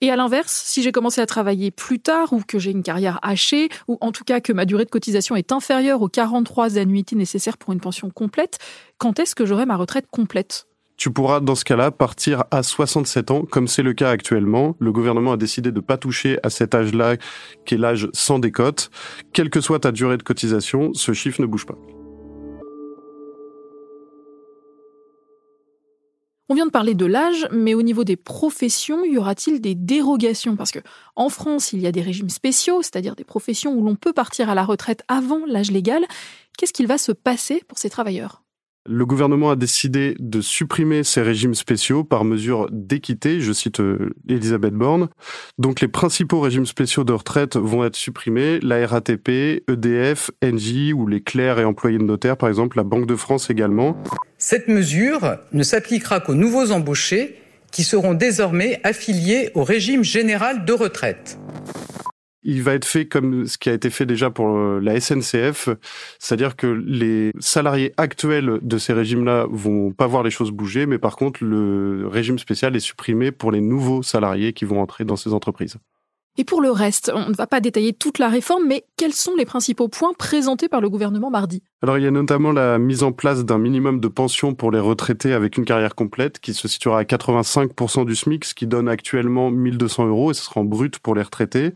Et 0.00 0.10
à 0.10 0.16
l'inverse, 0.16 0.62
si 0.64 0.82
j'ai 0.82 0.90
commencé 0.90 1.20
à 1.20 1.26
travailler 1.26 1.70
plus 1.70 2.00
tard 2.00 2.32
ou 2.32 2.40
que 2.40 2.58
j'ai 2.58 2.70
une 2.70 2.82
carrière 2.82 3.18
hachée, 3.20 3.68
ou 3.88 3.98
en 4.00 4.10
tout 4.10 4.24
cas 4.24 4.40
que 4.40 4.54
ma 4.54 4.64
durée 4.64 4.86
de 4.86 4.90
cotisation 4.90 5.36
est 5.36 5.52
inférieure 5.52 6.00
aux 6.00 6.08
43 6.08 6.78
annuités 6.78 7.14
nécessaires 7.14 7.58
pour 7.58 7.74
une 7.74 7.80
pension 7.80 8.08
complète, 8.08 8.58
quand 8.96 9.20
est-ce 9.20 9.34
que 9.34 9.44
j'aurai 9.44 9.66
ma 9.66 9.76
retraite 9.76 10.06
complète? 10.10 10.66
Tu 10.96 11.10
pourras 11.10 11.40
dans 11.40 11.54
ce 11.54 11.64
cas-là 11.64 11.90
partir 11.90 12.44
à 12.50 12.62
67 12.62 13.30
ans, 13.30 13.42
comme 13.44 13.68
c'est 13.68 13.82
le 13.82 13.92
cas 13.92 14.10
actuellement. 14.10 14.76
Le 14.78 14.92
gouvernement 14.92 15.32
a 15.32 15.36
décidé 15.36 15.70
de 15.70 15.76
ne 15.76 15.80
pas 15.80 15.96
toucher 15.96 16.38
à 16.42 16.50
cet 16.50 16.74
âge-là, 16.74 17.16
qui 17.64 17.74
est 17.74 17.78
l'âge 17.78 18.08
sans 18.12 18.38
décote. 18.38 18.90
Quelle 19.32 19.50
que 19.50 19.60
soit 19.60 19.80
ta 19.80 19.92
durée 19.92 20.16
de 20.16 20.22
cotisation, 20.22 20.92
ce 20.94 21.12
chiffre 21.12 21.40
ne 21.40 21.46
bouge 21.46 21.66
pas. 21.66 21.76
On 26.48 26.54
vient 26.54 26.66
de 26.66 26.70
parler 26.70 26.94
de 26.94 27.06
l'âge, 27.06 27.48
mais 27.50 27.72
au 27.72 27.80
niveau 27.80 28.04
des 28.04 28.16
professions, 28.16 29.06
y 29.06 29.16
aura-t-il 29.16 29.62
des 29.62 29.74
dérogations? 29.74 30.54
Parce 30.54 30.70
que 30.70 30.80
en 31.16 31.30
France, 31.30 31.72
il 31.72 31.80
y 31.80 31.86
a 31.86 31.92
des 31.92 32.02
régimes 32.02 32.28
spéciaux, 32.28 32.82
c'est-à-dire 32.82 33.16
des 33.16 33.24
professions 33.24 33.72
où 33.72 33.82
l'on 33.82 33.96
peut 33.96 34.12
partir 34.12 34.50
à 34.50 34.54
la 34.54 34.62
retraite 34.62 35.02
avant 35.08 35.46
l'âge 35.46 35.70
légal. 35.70 36.04
Qu'est-ce 36.58 36.74
qu'il 36.74 36.86
va 36.86 36.98
se 36.98 37.12
passer 37.12 37.62
pour 37.68 37.78
ces 37.78 37.88
travailleurs? 37.88 38.41
Le 38.88 39.06
gouvernement 39.06 39.50
a 39.50 39.56
décidé 39.56 40.16
de 40.18 40.40
supprimer 40.40 41.04
ces 41.04 41.22
régimes 41.22 41.54
spéciaux 41.54 42.02
par 42.02 42.24
mesure 42.24 42.68
d'équité, 42.72 43.40
je 43.40 43.52
cite 43.52 43.80
euh, 43.80 44.14
Elisabeth 44.28 44.74
Borne. 44.74 45.08
Donc 45.58 45.80
les 45.80 45.88
principaux 45.88 46.40
régimes 46.40 46.66
spéciaux 46.66 47.04
de 47.04 47.12
retraite 47.12 47.56
vont 47.56 47.84
être 47.84 47.96
supprimés, 47.96 48.58
la 48.60 48.84
RATP, 48.86 49.62
EDF, 49.68 50.30
Engie 50.44 50.92
ou 50.92 51.06
les 51.06 51.22
clercs 51.22 51.60
et 51.60 51.64
employés 51.64 51.98
de 51.98 52.02
notaire, 52.02 52.36
par 52.36 52.48
exemple 52.48 52.76
la 52.76 52.82
Banque 52.82 53.06
de 53.06 53.16
France 53.16 53.50
également. 53.50 53.96
Cette 54.38 54.68
mesure 54.68 55.36
ne 55.52 55.62
s'appliquera 55.62 56.20
qu'aux 56.20 56.34
nouveaux 56.34 56.72
embauchés 56.72 57.36
qui 57.70 57.84
seront 57.84 58.14
désormais 58.14 58.80
affiliés 58.84 59.50
au 59.54 59.62
régime 59.62 60.02
général 60.02 60.64
de 60.64 60.72
retraite 60.72 61.38
il 62.44 62.62
va 62.62 62.74
être 62.74 62.84
fait 62.84 63.06
comme 63.06 63.46
ce 63.46 63.58
qui 63.58 63.68
a 63.68 63.72
été 63.72 63.90
fait 63.90 64.06
déjà 64.06 64.30
pour 64.30 64.48
euh, 64.48 64.80
la 64.80 65.00
SNCF, 65.00 65.68
c'est-à-dire 66.18 66.56
que 66.56 66.66
les 66.66 67.32
salariés 67.38 67.92
actuels 67.96 68.58
de 68.62 68.78
ces 68.78 68.92
régimes-là 68.92 69.46
vont 69.50 69.92
pas 69.92 70.06
voir 70.06 70.22
les 70.22 70.30
choses 70.30 70.50
bouger, 70.50 70.86
mais 70.86 70.98
par 70.98 71.16
contre 71.16 71.44
le 71.44 72.06
régime 72.08 72.38
spécial 72.38 72.74
est 72.76 72.80
supprimé 72.80 73.32
pour 73.32 73.52
les 73.52 73.60
nouveaux 73.60 74.02
salariés 74.02 74.52
qui 74.52 74.64
vont 74.64 74.80
entrer 74.80 75.04
dans 75.04 75.16
ces 75.16 75.32
entreprises. 75.32 75.78
Et 76.38 76.44
pour 76.44 76.62
le 76.62 76.70
reste, 76.70 77.12
on 77.14 77.28
ne 77.28 77.34
va 77.34 77.46
pas 77.46 77.60
détailler 77.60 77.92
toute 77.92 78.18
la 78.18 78.30
réforme, 78.30 78.66
mais 78.66 78.84
quels 78.96 79.12
sont 79.12 79.34
les 79.36 79.44
principaux 79.44 79.88
points 79.88 80.14
présentés 80.14 80.68
par 80.70 80.80
le 80.80 80.88
gouvernement 80.88 81.30
mardi? 81.30 81.62
Alors 81.82 81.98
il 81.98 82.04
y 82.04 82.06
a 82.06 82.10
notamment 82.10 82.52
la 82.52 82.78
mise 82.78 83.02
en 83.02 83.12
place 83.12 83.44
d'un 83.44 83.58
minimum 83.58 84.00
de 84.00 84.08
pension 84.08 84.54
pour 84.54 84.70
les 84.70 84.78
retraités 84.78 85.34
avec 85.34 85.58
une 85.58 85.66
carrière 85.66 85.94
complète 85.94 86.38
qui 86.38 86.54
se 86.54 86.68
situera 86.68 87.00
à 87.00 87.02
85% 87.02 88.06
du 88.06 88.16
SMIC, 88.16 88.46
ce 88.46 88.54
qui 88.54 88.66
donne 88.66 88.88
actuellement 88.88 89.50
1200 89.50 90.06
euros 90.06 90.30
et 90.30 90.34
ce 90.34 90.42
sera 90.42 90.62
en 90.62 90.64
brut 90.64 90.98
pour 91.00 91.14
les 91.14 91.22
retraités. 91.22 91.74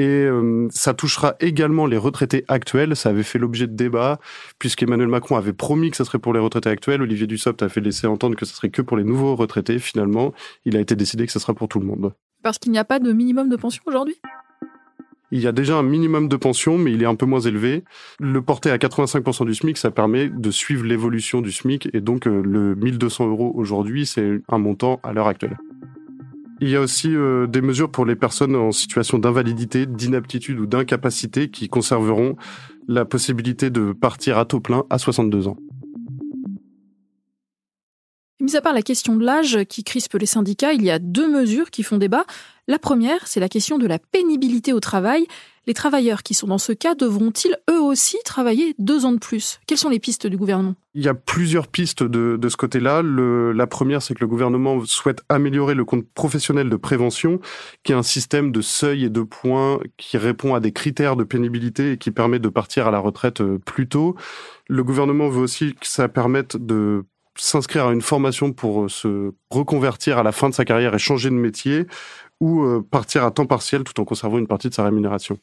Et 0.00 0.24
euh, 0.24 0.66
ça 0.70 0.94
touchera 0.94 1.34
également 1.40 1.84
les 1.84 1.98
retraités 1.98 2.46
actuels. 2.48 2.96
Ça 2.96 3.10
avait 3.10 3.22
fait 3.22 3.38
l'objet 3.38 3.66
de 3.66 3.74
débats, 3.74 4.18
puisqu'Emmanuel 4.58 5.08
Macron 5.08 5.36
avait 5.36 5.52
promis 5.52 5.90
que 5.90 5.96
ce 5.98 6.04
serait 6.04 6.18
pour 6.18 6.32
les 6.32 6.40
retraités 6.40 6.70
actuels. 6.70 7.02
Olivier 7.02 7.26
Dussopt 7.26 7.62
a 7.62 7.68
fait 7.68 7.82
laisser 7.82 8.06
entendre 8.06 8.34
que 8.34 8.46
ce 8.46 8.54
serait 8.54 8.70
que 8.70 8.80
pour 8.80 8.96
les 8.96 9.04
nouveaux 9.04 9.36
retraités. 9.36 9.78
Finalement, 9.78 10.32
il 10.64 10.74
a 10.78 10.80
été 10.80 10.96
décidé 10.96 11.26
que 11.26 11.32
ce 11.32 11.38
sera 11.38 11.52
pour 11.52 11.68
tout 11.68 11.80
le 11.80 11.84
monde. 11.84 12.14
Parce 12.42 12.56
qu'il 12.56 12.72
n'y 12.72 12.78
a 12.78 12.84
pas 12.84 12.98
de 12.98 13.12
minimum 13.12 13.50
de 13.50 13.56
pension 13.56 13.82
aujourd'hui? 13.84 14.16
Il 15.32 15.40
y 15.40 15.46
a 15.46 15.52
déjà 15.52 15.76
un 15.76 15.82
minimum 15.82 16.28
de 16.28 16.36
pension, 16.36 16.78
mais 16.78 16.92
il 16.92 17.02
est 17.02 17.06
un 17.06 17.14
peu 17.14 17.26
moins 17.26 17.40
élevé. 17.40 17.84
Le 18.18 18.40
porter 18.40 18.70
à 18.70 18.78
85% 18.78 19.44
du 19.44 19.54
SMIC, 19.54 19.76
ça 19.76 19.90
permet 19.90 20.30
de 20.30 20.50
suivre 20.50 20.86
l'évolution 20.86 21.42
du 21.42 21.52
SMIC. 21.52 21.90
Et 21.92 22.00
donc, 22.00 22.26
euh, 22.26 22.40
le 22.42 22.74
1200 22.74 23.28
euros 23.28 23.52
aujourd'hui, 23.54 24.06
c'est 24.06 24.40
un 24.48 24.58
montant 24.58 24.98
à 25.02 25.12
l'heure 25.12 25.28
actuelle. 25.28 25.58
Il 26.62 26.68
y 26.68 26.76
a 26.76 26.80
aussi 26.80 27.14
euh, 27.14 27.46
des 27.46 27.62
mesures 27.62 27.90
pour 27.90 28.04
les 28.04 28.16
personnes 28.16 28.54
en 28.54 28.70
situation 28.70 29.18
d'invalidité, 29.18 29.86
d'inaptitude 29.86 30.60
ou 30.60 30.66
d'incapacité 30.66 31.50
qui 31.50 31.68
conserveront 31.68 32.36
la 32.86 33.06
possibilité 33.06 33.70
de 33.70 33.92
partir 33.92 34.36
à 34.36 34.44
taux 34.44 34.60
plein 34.60 34.84
à 34.90 34.98
62 34.98 35.48
ans. 35.48 35.56
Mis 38.40 38.56
à 38.56 38.60
part 38.60 38.72
la 38.72 38.82
question 38.82 39.16
de 39.16 39.24
l'âge 39.24 39.64
qui 39.68 39.84
crispe 39.84 40.14
les 40.14 40.26
syndicats, 40.26 40.72
il 40.72 40.82
y 40.82 40.90
a 40.90 40.98
deux 40.98 41.30
mesures 41.30 41.70
qui 41.70 41.82
font 41.82 41.98
débat. 41.98 42.24
La 42.68 42.78
première, 42.78 43.26
c'est 43.26 43.40
la 43.40 43.48
question 43.48 43.78
de 43.78 43.86
la 43.86 43.98
pénibilité 43.98 44.72
au 44.72 44.80
travail. 44.80 45.26
Les 45.66 45.74
travailleurs 45.74 46.22
qui 46.22 46.32
sont 46.32 46.46
dans 46.46 46.58
ce 46.58 46.72
cas 46.72 46.94
devront-ils 46.94 47.54
eux 47.70 47.80
aussi 47.80 48.16
travailler 48.24 48.74
deux 48.78 49.04
ans 49.04 49.12
de 49.12 49.18
plus? 49.18 49.60
Quelles 49.66 49.78
sont 49.78 49.90
les 49.90 50.00
pistes 50.00 50.26
du 50.26 50.38
gouvernement? 50.38 50.74
Il 50.94 51.04
y 51.04 51.08
a 51.08 51.14
plusieurs 51.14 51.68
pistes 51.68 52.02
de, 52.02 52.48
ce 52.48 52.56
côté-là. 52.56 53.02
La 53.02 53.66
première, 53.66 54.00
c'est 54.00 54.14
que 54.14 54.20
le 54.20 54.26
gouvernement 54.26 54.84
souhaite 54.86 55.22
améliorer 55.28 55.74
le 55.74 55.84
compte 55.84 56.06
professionnel 56.14 56.70
de 56.70 56.76
prévention, 56.76 57.40
qui 57.84 57.92
est 57.92 57.94
un 57.94 58.02
système 58.02 58.52
de 58.52 58.62
seuil 58.62 59.04
et 59.04 59.10
de 59.10 59.22
points 59.22 59.80
qui 59.98 60.16
répond 60.16 60.54
à 60.54 60.60
des 60.60 60.72
critères 60.72 61.14
de 61.14 61.24
pénibilité 61.24 61.92
et 61.92 61.98
qui 61.98 62.10
permet 62.10 62.38
de 62.38 62.48
partir 62.48 62.88
à 62.88 62.90
la 62.90 62.98
retraite 62.98 63.40
euh, 63.42 63.58
plus 63.58 63.86
tôt. 63.86 64.16
Le 64.68 64.82
gouvernement 64.82 65.28
veut 65.28 65.42
aussi 65.42 65.74
que 65.74 65.86
ça 65.86 66.08
permette 66.08 66.56
de 66.56 67.04
s'inscrire 67.36 67.86
à 67.86 67.92
une 67.92 68.02
formation 68.02 68.52
pour 68.52 68.84
euh, 68.84 68.88
se 68.88 69.32
reconvertir 69.50 70.18
à 70.18 70.22
la 70.22 70.32
fin 70.32 70.48
de 70.48 70.54
sa 70.54 70.64
carrière 70.64 70.94
et 70.94 70.98
changer 70.98 71.30
de 71.30 71.34
métier 71.34 71.86
ou 72.40 72.62
euh, 72.62 72.84
partir 72.88 73.24
à 73.24 73.30
temps 73.30 73.46
partiel 73.46 73.84
tout 73.84 73.98
en 74.00 74.04
conservant 74.04 74.38
une 74.38 74.46
partie 74.46 74.68
de 74.68 74.74
sa 74.74 74.84
rémunération. 74.84 75.38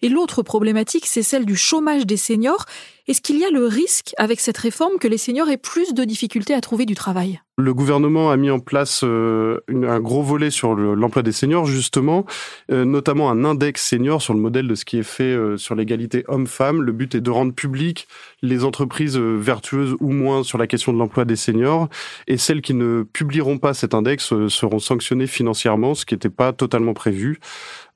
Et 0.00 0.08
l'autre 0.08 0.42
problématique, 0.42 1.06
c'est 1.06 1.22
celle 1.22 1.44
du 1.44 1.56
chômage 1.56 2.06
des 2.06 2.16
seniors. 2.16 2.66
Est-ce 3.08 3.20
qu'il 3.20 3.38
y 3.38 3.44
a 3.44 3.50
le 3.50 3.64
risque 3.64 4.14
avec 4.18 4.38
cette 4.38 4.58
réforme 4.58 4.98
que 5.00 5.08
les 5.08 5.18
seniors 5.18 5.48
aient 5.48 5.56
plus 5.56 5.94
de 5.94 6.04
difficultés 6.04 6.54
à 6.54 6.60
trouver 6.60 6.84
du 6.84 6.94
travail? 6.94 7.40
Le 7.56 7.74
gouvernement 7.74 8.30
a 8.30 8.36
mis 8.36 8.50
en 8.50 8.60
place 8.60 9.00
euh, 9.02 9.60
un 9.68 9.98
gros 9.98 10.22
volet 10.22 10.50
sur 10.50 10.76
l'emploi 10.76 11.22
des 11.22 11.32
seniors, 11.32 11.66
justement, 11.66 12.26
euh, 12.70 12.84
notamment 12.84 13.30
un 13.30 13.44
index 13.44 13.84
senior 13.84 14.22
sur 14.22 14.34
le 14.34 14.40
modèle 14.40 14.68
de 14.68 14.74
ce 14.76 14.84
qui 14.84 14.98
est 14.98 15.02
fait 15.02 15.24
euh, 15.24 15.56
sur 15.56 15.74
l'égalité 15.74 16.22
homme-femme. 16.28 16.82
Le 16.82 16.92
but 16.92 17.16
est 17.16 17.20
de 17.20 17.30
rendre 17.30 17.52
public 17.52 18.06
les 18.42 18.64
entreprises 18.64 19.16
vertueuses 19.16 19.96
ou 19.98 20.12
moins 20.12 20.44
sur 20.44 20.58
la 20.58 20.68
question 20.68 20.92
de 20.92 20.98
l'emploi 20.98 21.24
des 21.24 21.36
seniors. 21.36 21.88
Et 22.28 22.36
celles 22.36 22.60
qui 22.60 22.74
ne 22.74 23.02
publieront 23.02 23.58
pas 23.58 23.74
cet 23.74 23.94
index 23.94 24.32
seront 24.48 24.78
sanctionnées 24.78 25.26
financièrement, 25.26 25.94
ce 25.94 26.04
qui 26.04 26.14
n'était 26.14 26.28
pas 26.28 26.52
totalement 26.52 26.94
prévu. 26.94 27.40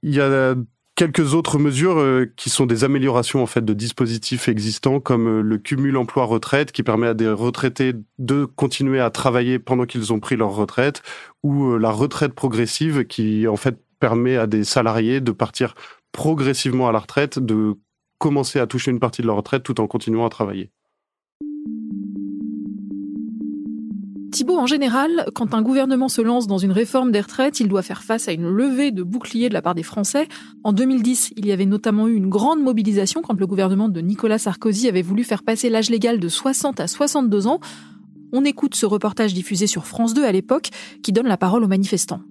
Il 0.03 0.15
y 0.15 0.21
a 0.21 0.57
quelques 1.03 1.35
autres 1.35 1.59
mesures 1.59 1.99
euh, 1.99 2.33
qui 2.37 2.49
sont 2.49 2.65
des 2.65 2.85
améliorations 2.85 3.43
en 3.43 3.47
fait 3.47 3.65
de 3.65 3.73
dispositifs 3.73 4.47
existants 4.47 5.01
comme 5.01 5.27
euh, 5.27 5.43
le 5.43 5.59
cumul 5.59 5.97
emploi 5.97 6.27
retraite 6.27 6.71
qui 6.71 6.85
permet 6.85 7.09
à 7.09 7.15
des 7.15 7.29
retraités 7.29 7.95
de 8.21 8.45
continuer 8.45 9.01
à 9.01 9.11
travailler 9.11 9.59
pendant 9.59 9.85
qu'ils 9.85 10.13
ont 10.13 10.21
pris 10.21 10.37
leur 10.37 10.55
retraite 10.55 11.03
ou 11.43 11.73
euh, 11.73 11.77
la 11.77 11.91
retraite 11.91 12.35
progressive 12.35 13.05
qui 13.05 13.49
en 13.49 13.57
fait 13.57 13.81
permet 13.99 14.37
à 14.37 14.47
des 14.47 14.63
salariés 14.63 15.21
de 15.21 15.33
partir 15.33 15.75
progressivement 16.13 16.89
à 16.89 16.93
la 16.93 17.01
retraite 17.01 17.41
de 17.41 17.75
commencer 18.19 18.61
à 18.61 18.69
toucher 18.69 18.93
une 18.93 19.01
partie 19.01 19.23
de 19.23 19.27
leur 19.27 19.39
retraite 19.39 19.65
tout 19.65 19.81
en 19.81 19.89
continuant 19.89 20.25
à 20.25 20.29
travailler. 20.29 20.71
Thibault, 24.33 24.59
en 24.59 24.67
général, 24.67 25.27
quand 25.35 25.53
un 25.53 25.61
gouvernement 25.61 26.09
se 26.09 26.23
lance 26.23 26.47
dans 26.47 26.57
une 26.57 26.73
réforme 26.73 27.13
des 27.13 27.21
retraites, 27.21 27.61
il 27.61 27.69
doit 27.69 27.83
faire 27.83 28.03
face 28.03 28.29
à 28.29 28.33
une 28.33 28.49
levée 28.49 28.91
de 28.91 29.03
boucliers 29.03 29.51
de 29.51 29.55
la 29.55 29.61
part 29.61 29.75
des 29.75 29.83
Français. 29.83 30.27
En 30.65 30.73
2010, 30.73 31.35
il 31.37 31.45
y 31.45 31.53
avait 31.53 31.67
notamment 31.67 32.09
eu 32.09 32.15
une 32.15 32.31
grande 32.31 32.63
mobilisation 32.63 33.21
quand 33.21 33.39
le 33.39 33.47
gouvernement 33.47 33.91
de 33.91 34.01
Nicolas 34.01 34.39
Sarkozy 34.39 34.89
avait 34.89 35.03
voulu 35.03 35.23
faire 35.23 35.43
passer 35.43 35.69
l'âge 35.69 35.91
légal 35.91 36.19
de 36.19 36.29
60 36.29 36.81
à 36.81 36.87
62 36.87 37.47
ans. 37.47 37.61
On 38.33 38.43
écoute 38.47 38.75
ce 38.75 38.87
reportage 38.87 39.35
diffusé 39.35 39.67
sur 39.67 39.85
France 39.85 40.15
2 40.15 40.25
à 40.25 40.33
l'époque 40.33 40.71
qui 41.03 41.13
donne 41.13 41.29
la 41.29 41.37
parole 41.37 41.63
aux 41.63 41.69
manifestants. 41.69 42.23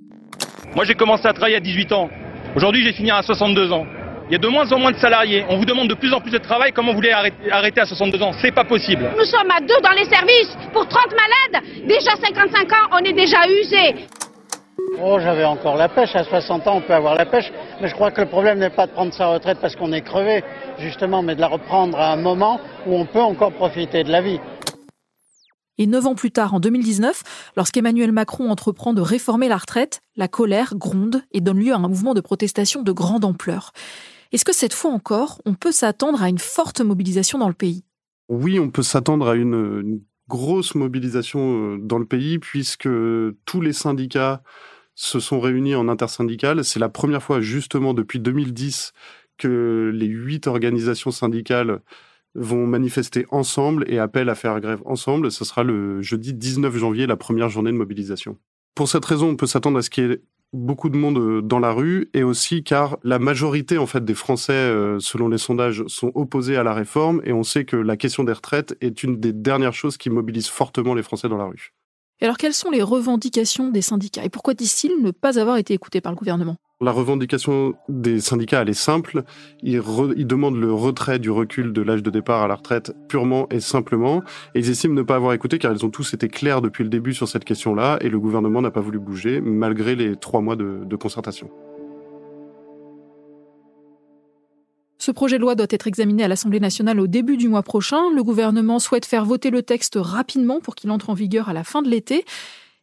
Moi 0.75 0.85
j'ai 0.85 0.95
commencé 0.95 1.27
à 1.27 1.33
travailler 1.33 1.57
à 1.57 1.59
18 1.59 1.91
ans. 1.91 2.09
Aujourd'hui 2.55 2.83
j'ai 2.83 2.93
fini 2.93 3.11
à 3.11 3.21
62 3.21 3.71
ans. 3.71 3.85
Il 4.31 4.35
y 4.35 4.37
a 4.37 4.39
de 4.39 4.47
moins 4.47 4.71
en 4.71 4.79
moins 4.79 4.93
de 4.93 4.97
salariés. 4.97 5.43
On 5.49 5.57
vous 5.57 5.65
demande 5.65 5.89
de 5.89 5.93
plus 5.93 6.13
en 6.13 6.21
plus 6.21 6.31
de 6.31 6.37
travail. 6.37 6.71
Comment 6.71 6.91
vous 6.91 6.99
voulez 6.99 7.11
arrêter 7.11 7.81
à 7.81 7.85
62 7.85 8.21
ans? 8.21 8.31
C'est 8.41 8.53
pas 8.53 8.63
possible. 8.63 9.11
Nous 9.17 9.25
sommes 9.25 9.51
à 9.51 9.59
deux 9.59 9.81
dans 9.83 9.91
les 9.91 10.05
services 10.05 10.55
pour 10.71 10.87
30 10.87 11.07
malades. 11.11 11.65
Déjà 11.85 12.11
55 12.15 12.71
ans, 12.71 12.87
on 12.93 12.99
est 12.99 13.11
déjà 13.11 13.39
usé. 13.49 14.07
Oh, 15.03 15.19
j'avais 15.19 15.43
encore 15.43 15.75
la 15.75 15.89
pêche. 15.89 16.15
À 16.15 16.23
60 16.23 16.65
ans, 16.65 16.77
on 16.77 16.81
peut 16.81 16.93
avoir 16.93 17.15
la 17.15 17.25
pêche. 17.25 17.51
Mais 17.81 17.89
je 17.89 17.93
crois 17.93 18.11
que 18.11 18.21
le 18.21 18.27
problème 18.29 18.59
n'est 18.59 18.69
pas 18.69 18.87
de 18.87 18.93
prendre 18.93 19.13
sa 19.13 19.27
retraite 19.27 19.57
parce 19.59 19.75
qu'on 19.75 19.91
est 19.91 19.99
crevé, 19.99 20.45
justement, 20.79 21.21
mais 21.21 21.35
de 21.35 21.41
la 21.41 21.49
reprendre 21.49 21.99
à 21.99 22.13
un 22.13 22.15
moment 22.15 22.61
où 22.87 22.95
on 22.95 23.05
peut 23.05 23.19
encore 23.19 23.51
profiter 23.51 24.05
de 24.05 24.11
la 24.13 24.21
vie. 24.21 24.39
Et 25.77 25.87
neuf 25.87 26.05
ans 26.05 26.15
plus 26.15 26.31
tard, 26.31 26.53
en 26.53 26.61
2019, 26.61 27.51
lorsqu'Emmanuel 27.57 28.13
Macron 28.13 28.49
entreprend 28.49 28.93
de 28.93 29.01
réformer 29.01 29.49
la 29.49 29.57
retraite, 29.57 29.99
la 30.15 30.29
colère 30.29 30.75
gronde 30.75 31.21
et 31.33 31.41
donne 31.41 31.59
lieu 31.59 31.73
à 31.73 31.75
un 31.75 31.79
mouvement 31.89 32.13
de 32.13 32.21
protestation 32.21 32.81
de 32.81 32.91
grande 32.93 33.25
ampleur. 33.25 33.71
Est-ce 34.31 34.45
que 34.45 34.53
cette 34.53 34.73
fois 34.73 34.91
encore, 34.91 35.41
on 35.45 35.55
peut 35.55 35.73
s'attendre 35.73 36.23
à 36.23 36.29
une 36.29 36.39
forte 36.39 36.79
mobilisation 36.81 37.37
dans 37.37 37.49
le 37.49 37.53
pays? 37.53 37.83
Oui, 38.29 38.59
on 38.59 38.69
peut 38.69 38.83
s'attendre 38.83 39.27
à 39.27 39.35
une, 39.35 40.01
grosse 40.29 40.75
mobilisation 40.75 41.73
euh, 41.73 41.77
dans 41.77 41.99
le 41.99 42.05
pays 42.05 42.39
puisque 42.39 42.87
tous 43.45 43.59
les 43.61 43.73
syndicats 43.73 44.41
se 44.95 45.19
sont 45.19 45.41
réunis 45.41 45.75
en 45.75 45.89
intersyndical. 45.89 46.63
C'est 46.63 46.79
la 46.79 46.87
première 46.87 47.21
fois 47.21 47.41
justement 47.41 47.93
depuis 47.93 48.21
2010 48.21 48.93
que 49.37 49.91
les 49.93 50.05
huit 50.05 50.47
organisations 50.47 51.11
syndicales 51.11 51.81
vont 52.33 52.65
manifester 52.65 53.25
ensemble 53.29 53.83
et 53.89 53.99
appellent 53.99 54.29
à 54.29 54.35
faire 54.35 54.61
grève 54.61 54.81
ensemble. 54.85 55.31
Ce 55.31 55.43
sera 55.43 55.63
le 55.63 56.01
jeudi 56.01 56.33
19 56.33 56.77
janvier, 56.77 57.07
la 57.07 57.17
première 57.17 57.49
journée 57.49 57.71
de 57.73 57.77
mobilisation. 57.77 58.37
Pour 58.73 58.87
cette 58.87 59.03
raison, 59.03 59.29
on 59.29 59.35
peut 59.35 59.47
s'attendre 59.47 59.79
à 59.79 59.81
ce 59.81 59.89
qu'il 59.89 60.03
y 60.05 60.11
ait 60.11 60.21
beaucoup 60.53 60.89
de 60.89 60.97
monde 60.97 61.17
euh, 61.17 61.41
dans 61.41 61.59
la 61.59 61.71
rue 61.71 62.09
et 62.13 62.23
aussi 62.23 62.63
car 62.63 62.97
la 63.03 63.19
majorité 63.19 63.77
en 63.77 63.85
fait 63.85 64.03
des 64.03 64.13
Français, 64.13 64.53
euh, 64.53 64.99
selon 64.99 65.29
les 65.29 65.37
sondages, 65.37 65.83
sont 65.87 66.11
opposés 66.15 66.57
à 66.57 66.63
la 66.63 66.73
réforme 66.73 67.21
et 67.23 67.33
on 67.33 67.43
sait 67.43 67.65
que 67.65 67.75
la 67.75 67.97
question 67.97 68.23
des 68.23 68.33
retraites 68.33 68.75
est 68.81 69.03
une 69.03 69.19
des 69.19 69.33
dernières 69.33 69.73
choses 69.73 69.97
qui 69.97 70.09
mobilise 70.09 70.47
fortement 70.47 70.93
les 70.93 71.03
Français 71.03 71.29
dans 71.29 71.37
la 71.37 71.45
rue. 71.45 71.73
Et 72.21 72.25
alors 72.25 72.37
quelles 72.37 72.53
sont 72.53 72.69
les 72.69 72.83
revendications 72.83 73.69
des 73.69 73.81
syndicats? 73.81 74.23
Et 74.23 74.29
pourquoi 74.29 74.53
disent-ils 74.53 75.01
ne 75.01 75.09
pas 75.09 75.39
avoir 75.39 75.57
été 75.57 75.73
écoutés 75.73 76.01
par 76.01 76.11
le 76.11 76.15
gouvernement? 76.15 76.55
La 76.79 76.91
revendication 76.91 77.73
des 77.89 78.19
syndicats, 78.19 78.61
elle 78.61 78.69
est 78.69 78.73
simple. 78.73 79.23
Ils, 79.63 79.81
demandent 80.27 80.59
le 80.59 80.71
retrait 80.71 81.17
du 81.17 81.31
recul 81.31 81.73
de 81.73 81.81
l'âge 81.81 82.03
de 82.03 82.11
départ 82.11 82.43
à 82.43 82.47
la 82.47 82.55
retraite 82.55 82.93
purement 83.07 83.47
et 83.49 83.59
simplement. 83.59 84.21
Et 84.53 84.59
ils 84.59 84.69
estiment 84.69 84.93
ne 84.93 85.01
pas 85.01 85.15
avoir 85.15 85.33
écouté 85.33 85.57
car 85.57 85.73
ils 85.73 85.83
ont 85.83 85.89
tous 85.89 86.13
été 86.13 86.27
clairs 86.27 86.61
depuis 86.61 86.83
le 86.83 86.89
début 86.89 87.15
sur 87.15 87.27
cette 87.27 87.43
question-là 87.43 87.97
et 88.01 88.09
le 88.09 88.19
gouvernement 88.19 88.61
n'a 88.61 88.71
pas 88.71 88.81
voulu 88.81 88.99
bouger 88.99 89.41
malgré 89.41 89.95
les 89.95 90.15
trois 90.15 90.41
mois 90.41 90.55
de, 90.55 90.81
de 90.85 90.95
concertation. 90.95 91.49
Ce 95.01 95.09
projet 95.09 95.37
de 95.37 95.41
loi 95.41 95.55
doit 95.55 95.65
être 95.71 95.87
examiné 95.87 96.23
à 96.23 96.27
l'Assemblée 96.27 96.59
nationale 96.59 96.99
au 96.99 97.07
début 97.07 97.35
du 97.35 97.49
mois 97.49 97.63
prochain. 97.63 98.11
Le 98.15 98.21
gouvernement 98.21 98.77
souhaite 98.77 99.07
faire 99.07 99.25
voter 99.25 99.49
le 99.49 99.63
texte 99.63 99.97
rapidement 99.99 100.59
pour 100.59 100.75
qu'il 100.75 100.91
entre 100.91 101.09
en 101.09 101.15
vigueur 101.15 101.49
à 101.49 101.53
la 101.53 101.63
fin 101.63 101.81
de 101.81 101.89
l'été. 101.89 102.23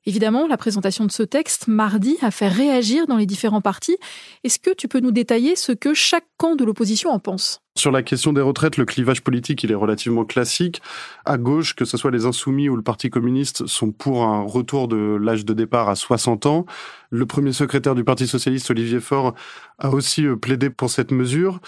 Évidemment, 0.04 0.48
la 0.48 0.56
présentation 0.56 1.06
de 1.06 1.12
ce 1.12 1.22
texte 1.22 1.68
mardi 1.68 2.16
a 2.20 2.32
fait 2.32 2.48
réagir 2.48 3.06
dans 3.06 3.18
les 3.18 3.26
différents 3.26 3.60
partis. 3.60 3.98
Est-ce 4.42 4.58
que 4.58 4.74
tu 4.74 4.88
peux 4.88 4.98
nous 4.98 5.12
détailler 5.12 5.54
ce 5.54 5.70
que 5.70 5.94
chaque 5.94 6.24
camp 6.38 6.56
de 6.56 6.64
l'opposition 6.64 7.10
en 7.10 7.20
pense? 7.20 7.60
Sur 7.76 7.92
la 7.92 8.02
question 8.02 8.32
des 8.32 8.40
retraites, 8.40 8.78
le 8.78 8.84
clivage 8.84 9.22
politique, 9.22 9.62
il 9.62 9.70
est 9.70 9.76
relativement 9.76 10.24
classique. 10.24 10.82
À 11.24 11.38
gauche, 11.38 11.76
que 11.76 11.84
ce 11.84 11.96
soit 11.96 12.10
les 12.10 12.26
Insoumis 12.26 12.68
ou 12.68 12.74
le 12.74 12.82
Parti 12.82 13.10
communiste, 13.10 13.68
sont 13.68 13.92
pour 13.92 14.24
un 14.24 14.42
retour 14.42 14.88
de 14.88 15.16
l'âge 15.22 15.44
de 15.44 15.54
départ 15.54 15.88
à 15.88 15.94
60 15.94 16.46
ans. 16.46 16.66
Le 17.10 17.26
premier 17.26 17.52
secrétaire 17.52 17.94
du 17.94 18.02
Parti 18.02 18.26
socialiste, 18.26 18.72
Olivier 18.72 18.98
Faure, 18.98 19.34
a 19.78 19.90
aussi 19.90 20.26
euh, 20.26 20.34
plaidé 20.34 20.68
pour 20.68 20.90
cette 20.90 21.12
mesure. 21.12 21.60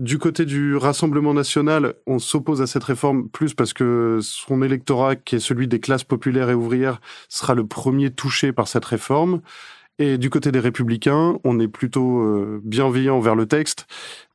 Du 0.00 0.16
côté 0.16 0.46
du 0.46 0.76
Rassemblement 0.76 1.34
national, 1.34 1.92
on 2.06 2.18
s'oppose 2.18 2.62
à 2.62 2.66
cette 2.66 2.84
réforme 2.84 3.28
plus 3.28 3.52
parce 3.52 3.74
que 3.74 4.20
son 4.22 4.62
électorat, 4.62 5.14
qui 5.14 5.36
est 5.36 5.40
celui 5.40 5.68
des 5.68 5.78
classes 5.78 6.04
populaires 6.04 6.48
et 6.48 6.54
ouvrières, 6.54 7.02
sera 7.28 7.54
le 7.54 7.66
premier 7.66 8.10
touché 8.10 8.50
par 8.50 8.66
cette 8.66 8.86
réforme. 8.86 9.42
Et 9.98 10.16
du 10.16 10.30
côté 10.30 10.52
des 10.52 10.58
républicains, 10.58 11.38
on 11.44 11.60
est 11.60 11.68
plutôt 11.68 12.22
euh, 12.22 12.62
bienveillant 12.64 13.20
vers 13.20 13.34
le 13.34 13.44
texte, 13.44 13.86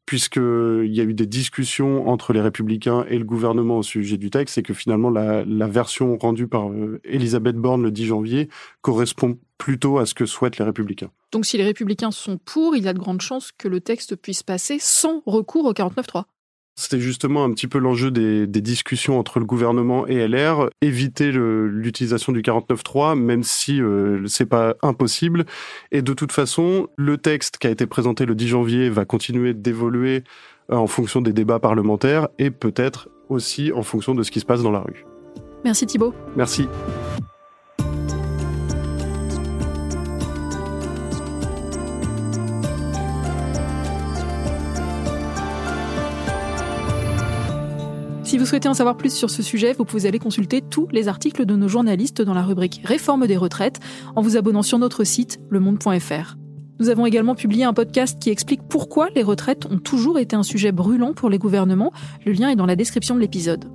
puisqu'il 0.05 0.93
y 0.93 1.01
a 1.01 1.03
eu 1.03 1.13
des 1.13 1.25
discussions 1.25 2.07
entre 2.07 2.33
les 2.33 2.41
républicains 2.41 3.05
et 3.09 3.17
le 3.17 3.25
gouvernement 3.25 3.79
au 3.79 3.83
sujet 3.83 4.17
du 4.17 4.29
texte, 4.29 4.57
et 4.57 4.63
que 4.63 4.73
finalement 4.73 5.09
la, 5.09 5.43
version 5.67 6.17
rendue 6.17 6.47
par 6.47 6.69
euh, 6.69 7.01
Elisabeth 7.03 7.55
Borne 7.55 7.83
le 7.83 7.91
10 7.91 8.05
janvier 8.05 8.49
correspond 8.81 9.37
plutôt 9.57 9.97
à 9.97 10.05
ce 10.05 10.13
que 10.13 10.25
souhaitent 10.25 10.57
les 10.57 10.65
républicains. 10.65 11.11
Donc 11.31 11.45
si 11.45 11.57
les 11.57 11.63
républicains 11.63 12.11
sont 12.11 12.37
pour, 12.37 12.75
il 12.75 12.83
y 12.83 12.87
a 12.87 12.93
de 12.93 12.99
grandes 12.99 13.21
chances 13.21 13.51
que 13.51 13.67
le 13.67 13.81
texte 13.81 14.15
puisse 14.15 14.43
passer 14.43 14.77
sans 14.79 15.23
recours 15.25 15.65
au 15.65 15.73
49.3. 15.73 16.25
C'était 16.77 16.99
justement 16.99 17.45
un 17.45 17.51
petit 17.51 17.67
peu 17.67 17.77
l'enjeu 17.77 18.11
des, 18.11 18.47
discussions 18.47 19.17
entre 19.17 19.39
le 19.39 19.45
gouvernement 19.45 20.07
et 20.07 20.27
LR, 20.27 20.69
éviter 20.81 21.31
l'utilisation 21.31 22.33
du 22.33 22.41
49.3, 22.41 23.17
même 23.17 23.43
si 23.43 23.81
euh, 23.81 24.25
c'est 24.27 24.45
pas 24.45 24.75
impossible. 24.81 25.45
Et 25.91 26.01
de 26.01 26.13
toute 26.13 26.33
façon, 26.33 26.89
le 26.97 27.17
texte 27.17 27.57
qui 27.59 27.67
a 27.67 27.69
été 27.69 27.85
présenté 27.85 28.25
le 28.25 28.35
10 28.35 28.47
janvier 28.47 28.89
va 28.89 29.05
continuer 29.05 29.53
d'évoluer 29.53 30.23
euh, 30.71 30.75
en 30.75 30.87
fonction 30.87 31.21
des 31.21 31.31
débats 31.31 31.59
parlementaires 31.59 32.27
et 32.39 32.51
peut-être 32.51 33.07
aussi 33.29 33.71
en 33.71 33.83
fonction 33.83 34.13
de 34.13 34.23
ce 34.23 34.31
qui 34.31 34.39
se 34.39 34.45
passe 34.45 34.61
dans 34.61 34.71
la 34.71 34.79
rue. 34.79 35.05
Merci 35.63 35.85
Thibault. 35.85 36.13
Merci. 36.35 36.67
Vous 48.45 48.49
souhaitez 48.49 48.69
en 48.69 48.75
savoir 48.75 48.95
plus 48.95 49.11
sur 49.11 49.31
ce 49.31 49.41
sujet, 49.41 49.73
vous 49.73 49.85
pouvez 49.85 50.07
aller 50.07 50.19
consulter 50.19 50.61
tous 50.61 50.87
les 50.91 51.07
articles 51.07 51.47
de 51.47 51.55
nos 51.55 51.67
journalistes 51.67 52.21
dans 52.21 52.35
la 52.35 52.43
rubrique 52.43 52.79
Réforme 52.83 53.25
des 53.25 53.37
retraites 53.37 53.79
en 54.15 54.21
vous 54.21 54.37
abonnant 54.37 54.61
sur 54.61 54.77
notre 54.77 55.03
site 55.03 55.39
lemonde.fr. 55.49 56.37
Nous 56.79 56.89
avons 56.89 57.07
également 57.07 57.33
publié 57.33 57.63
un 57.63 57.73
podcast 57.73 58.21
qui 58.21 58.29
explique 58.29 58.61
pourquoi 58.69 59.07
les 59.15 59.23
retraites 59.23 59.65
ont 59.65 59.79
toujours 59.79 60.19
été 60.19 60.35
un 60.35 60.43
sujet 60.43 60.71
brûlant 60.71 61.13
pour 61.13 61.31
les 61.31 61.39
gouvernements. 61.39 61.91
Le 62.23 62.33
lien 62.33 62.49
est 62.49 62.55
dans 62.55 62.67
la 62.67 62.75
description 62.75 63.15
de 63.15 63.19
l'épisode. 63.19 63.65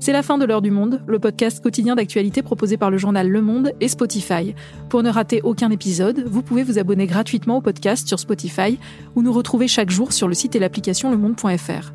C'est 0.00 0.12
la 0.12 0.22
fin 0.22 0.36
de 0.36 0.44
l'heure 0.44 0.60
du 0.60 0.70
monde, 0.70 1.02
le 1.06 1.18
podcast 1.18 1.62
quotidien 1.62 1.96
d'actualité 1.96 2.42
proposé 2.42 2.76
par 2.76 2.90
le 2.90 2.98
journal 2.98 3.26
Le 3.26 3.40
Monde 3.40 3.72
et 3.80 3.88
Spotify. 3.88 4.54
Pour 4.90 5.02
ne 5.02 5.08
rater 5.08 5.40
aucun 5.44 5.70
épisode, 5.70 6.24
vous 6.26 6.42
pouvez 6.42 6.62
vous 6.62 6.78
abonner 6.78 7.06
gratuitement 7.06 7.56
au 7.56 7.62
podcast 7.62 8.06
sur 8.06 8.18
Spotify 8.18 8.78
ou 9.16 9.22
nous 9.22 9.32
retrouver 9.32 9.66
chaque 9.66 9.88
jour 9.88 10.12
sur 10.12 10.28
le 10.28 10.34
site 10.34 10.54
et 10.54 10.58
l'application 10.58 11.10
lemonde.fr. 11.10 11.94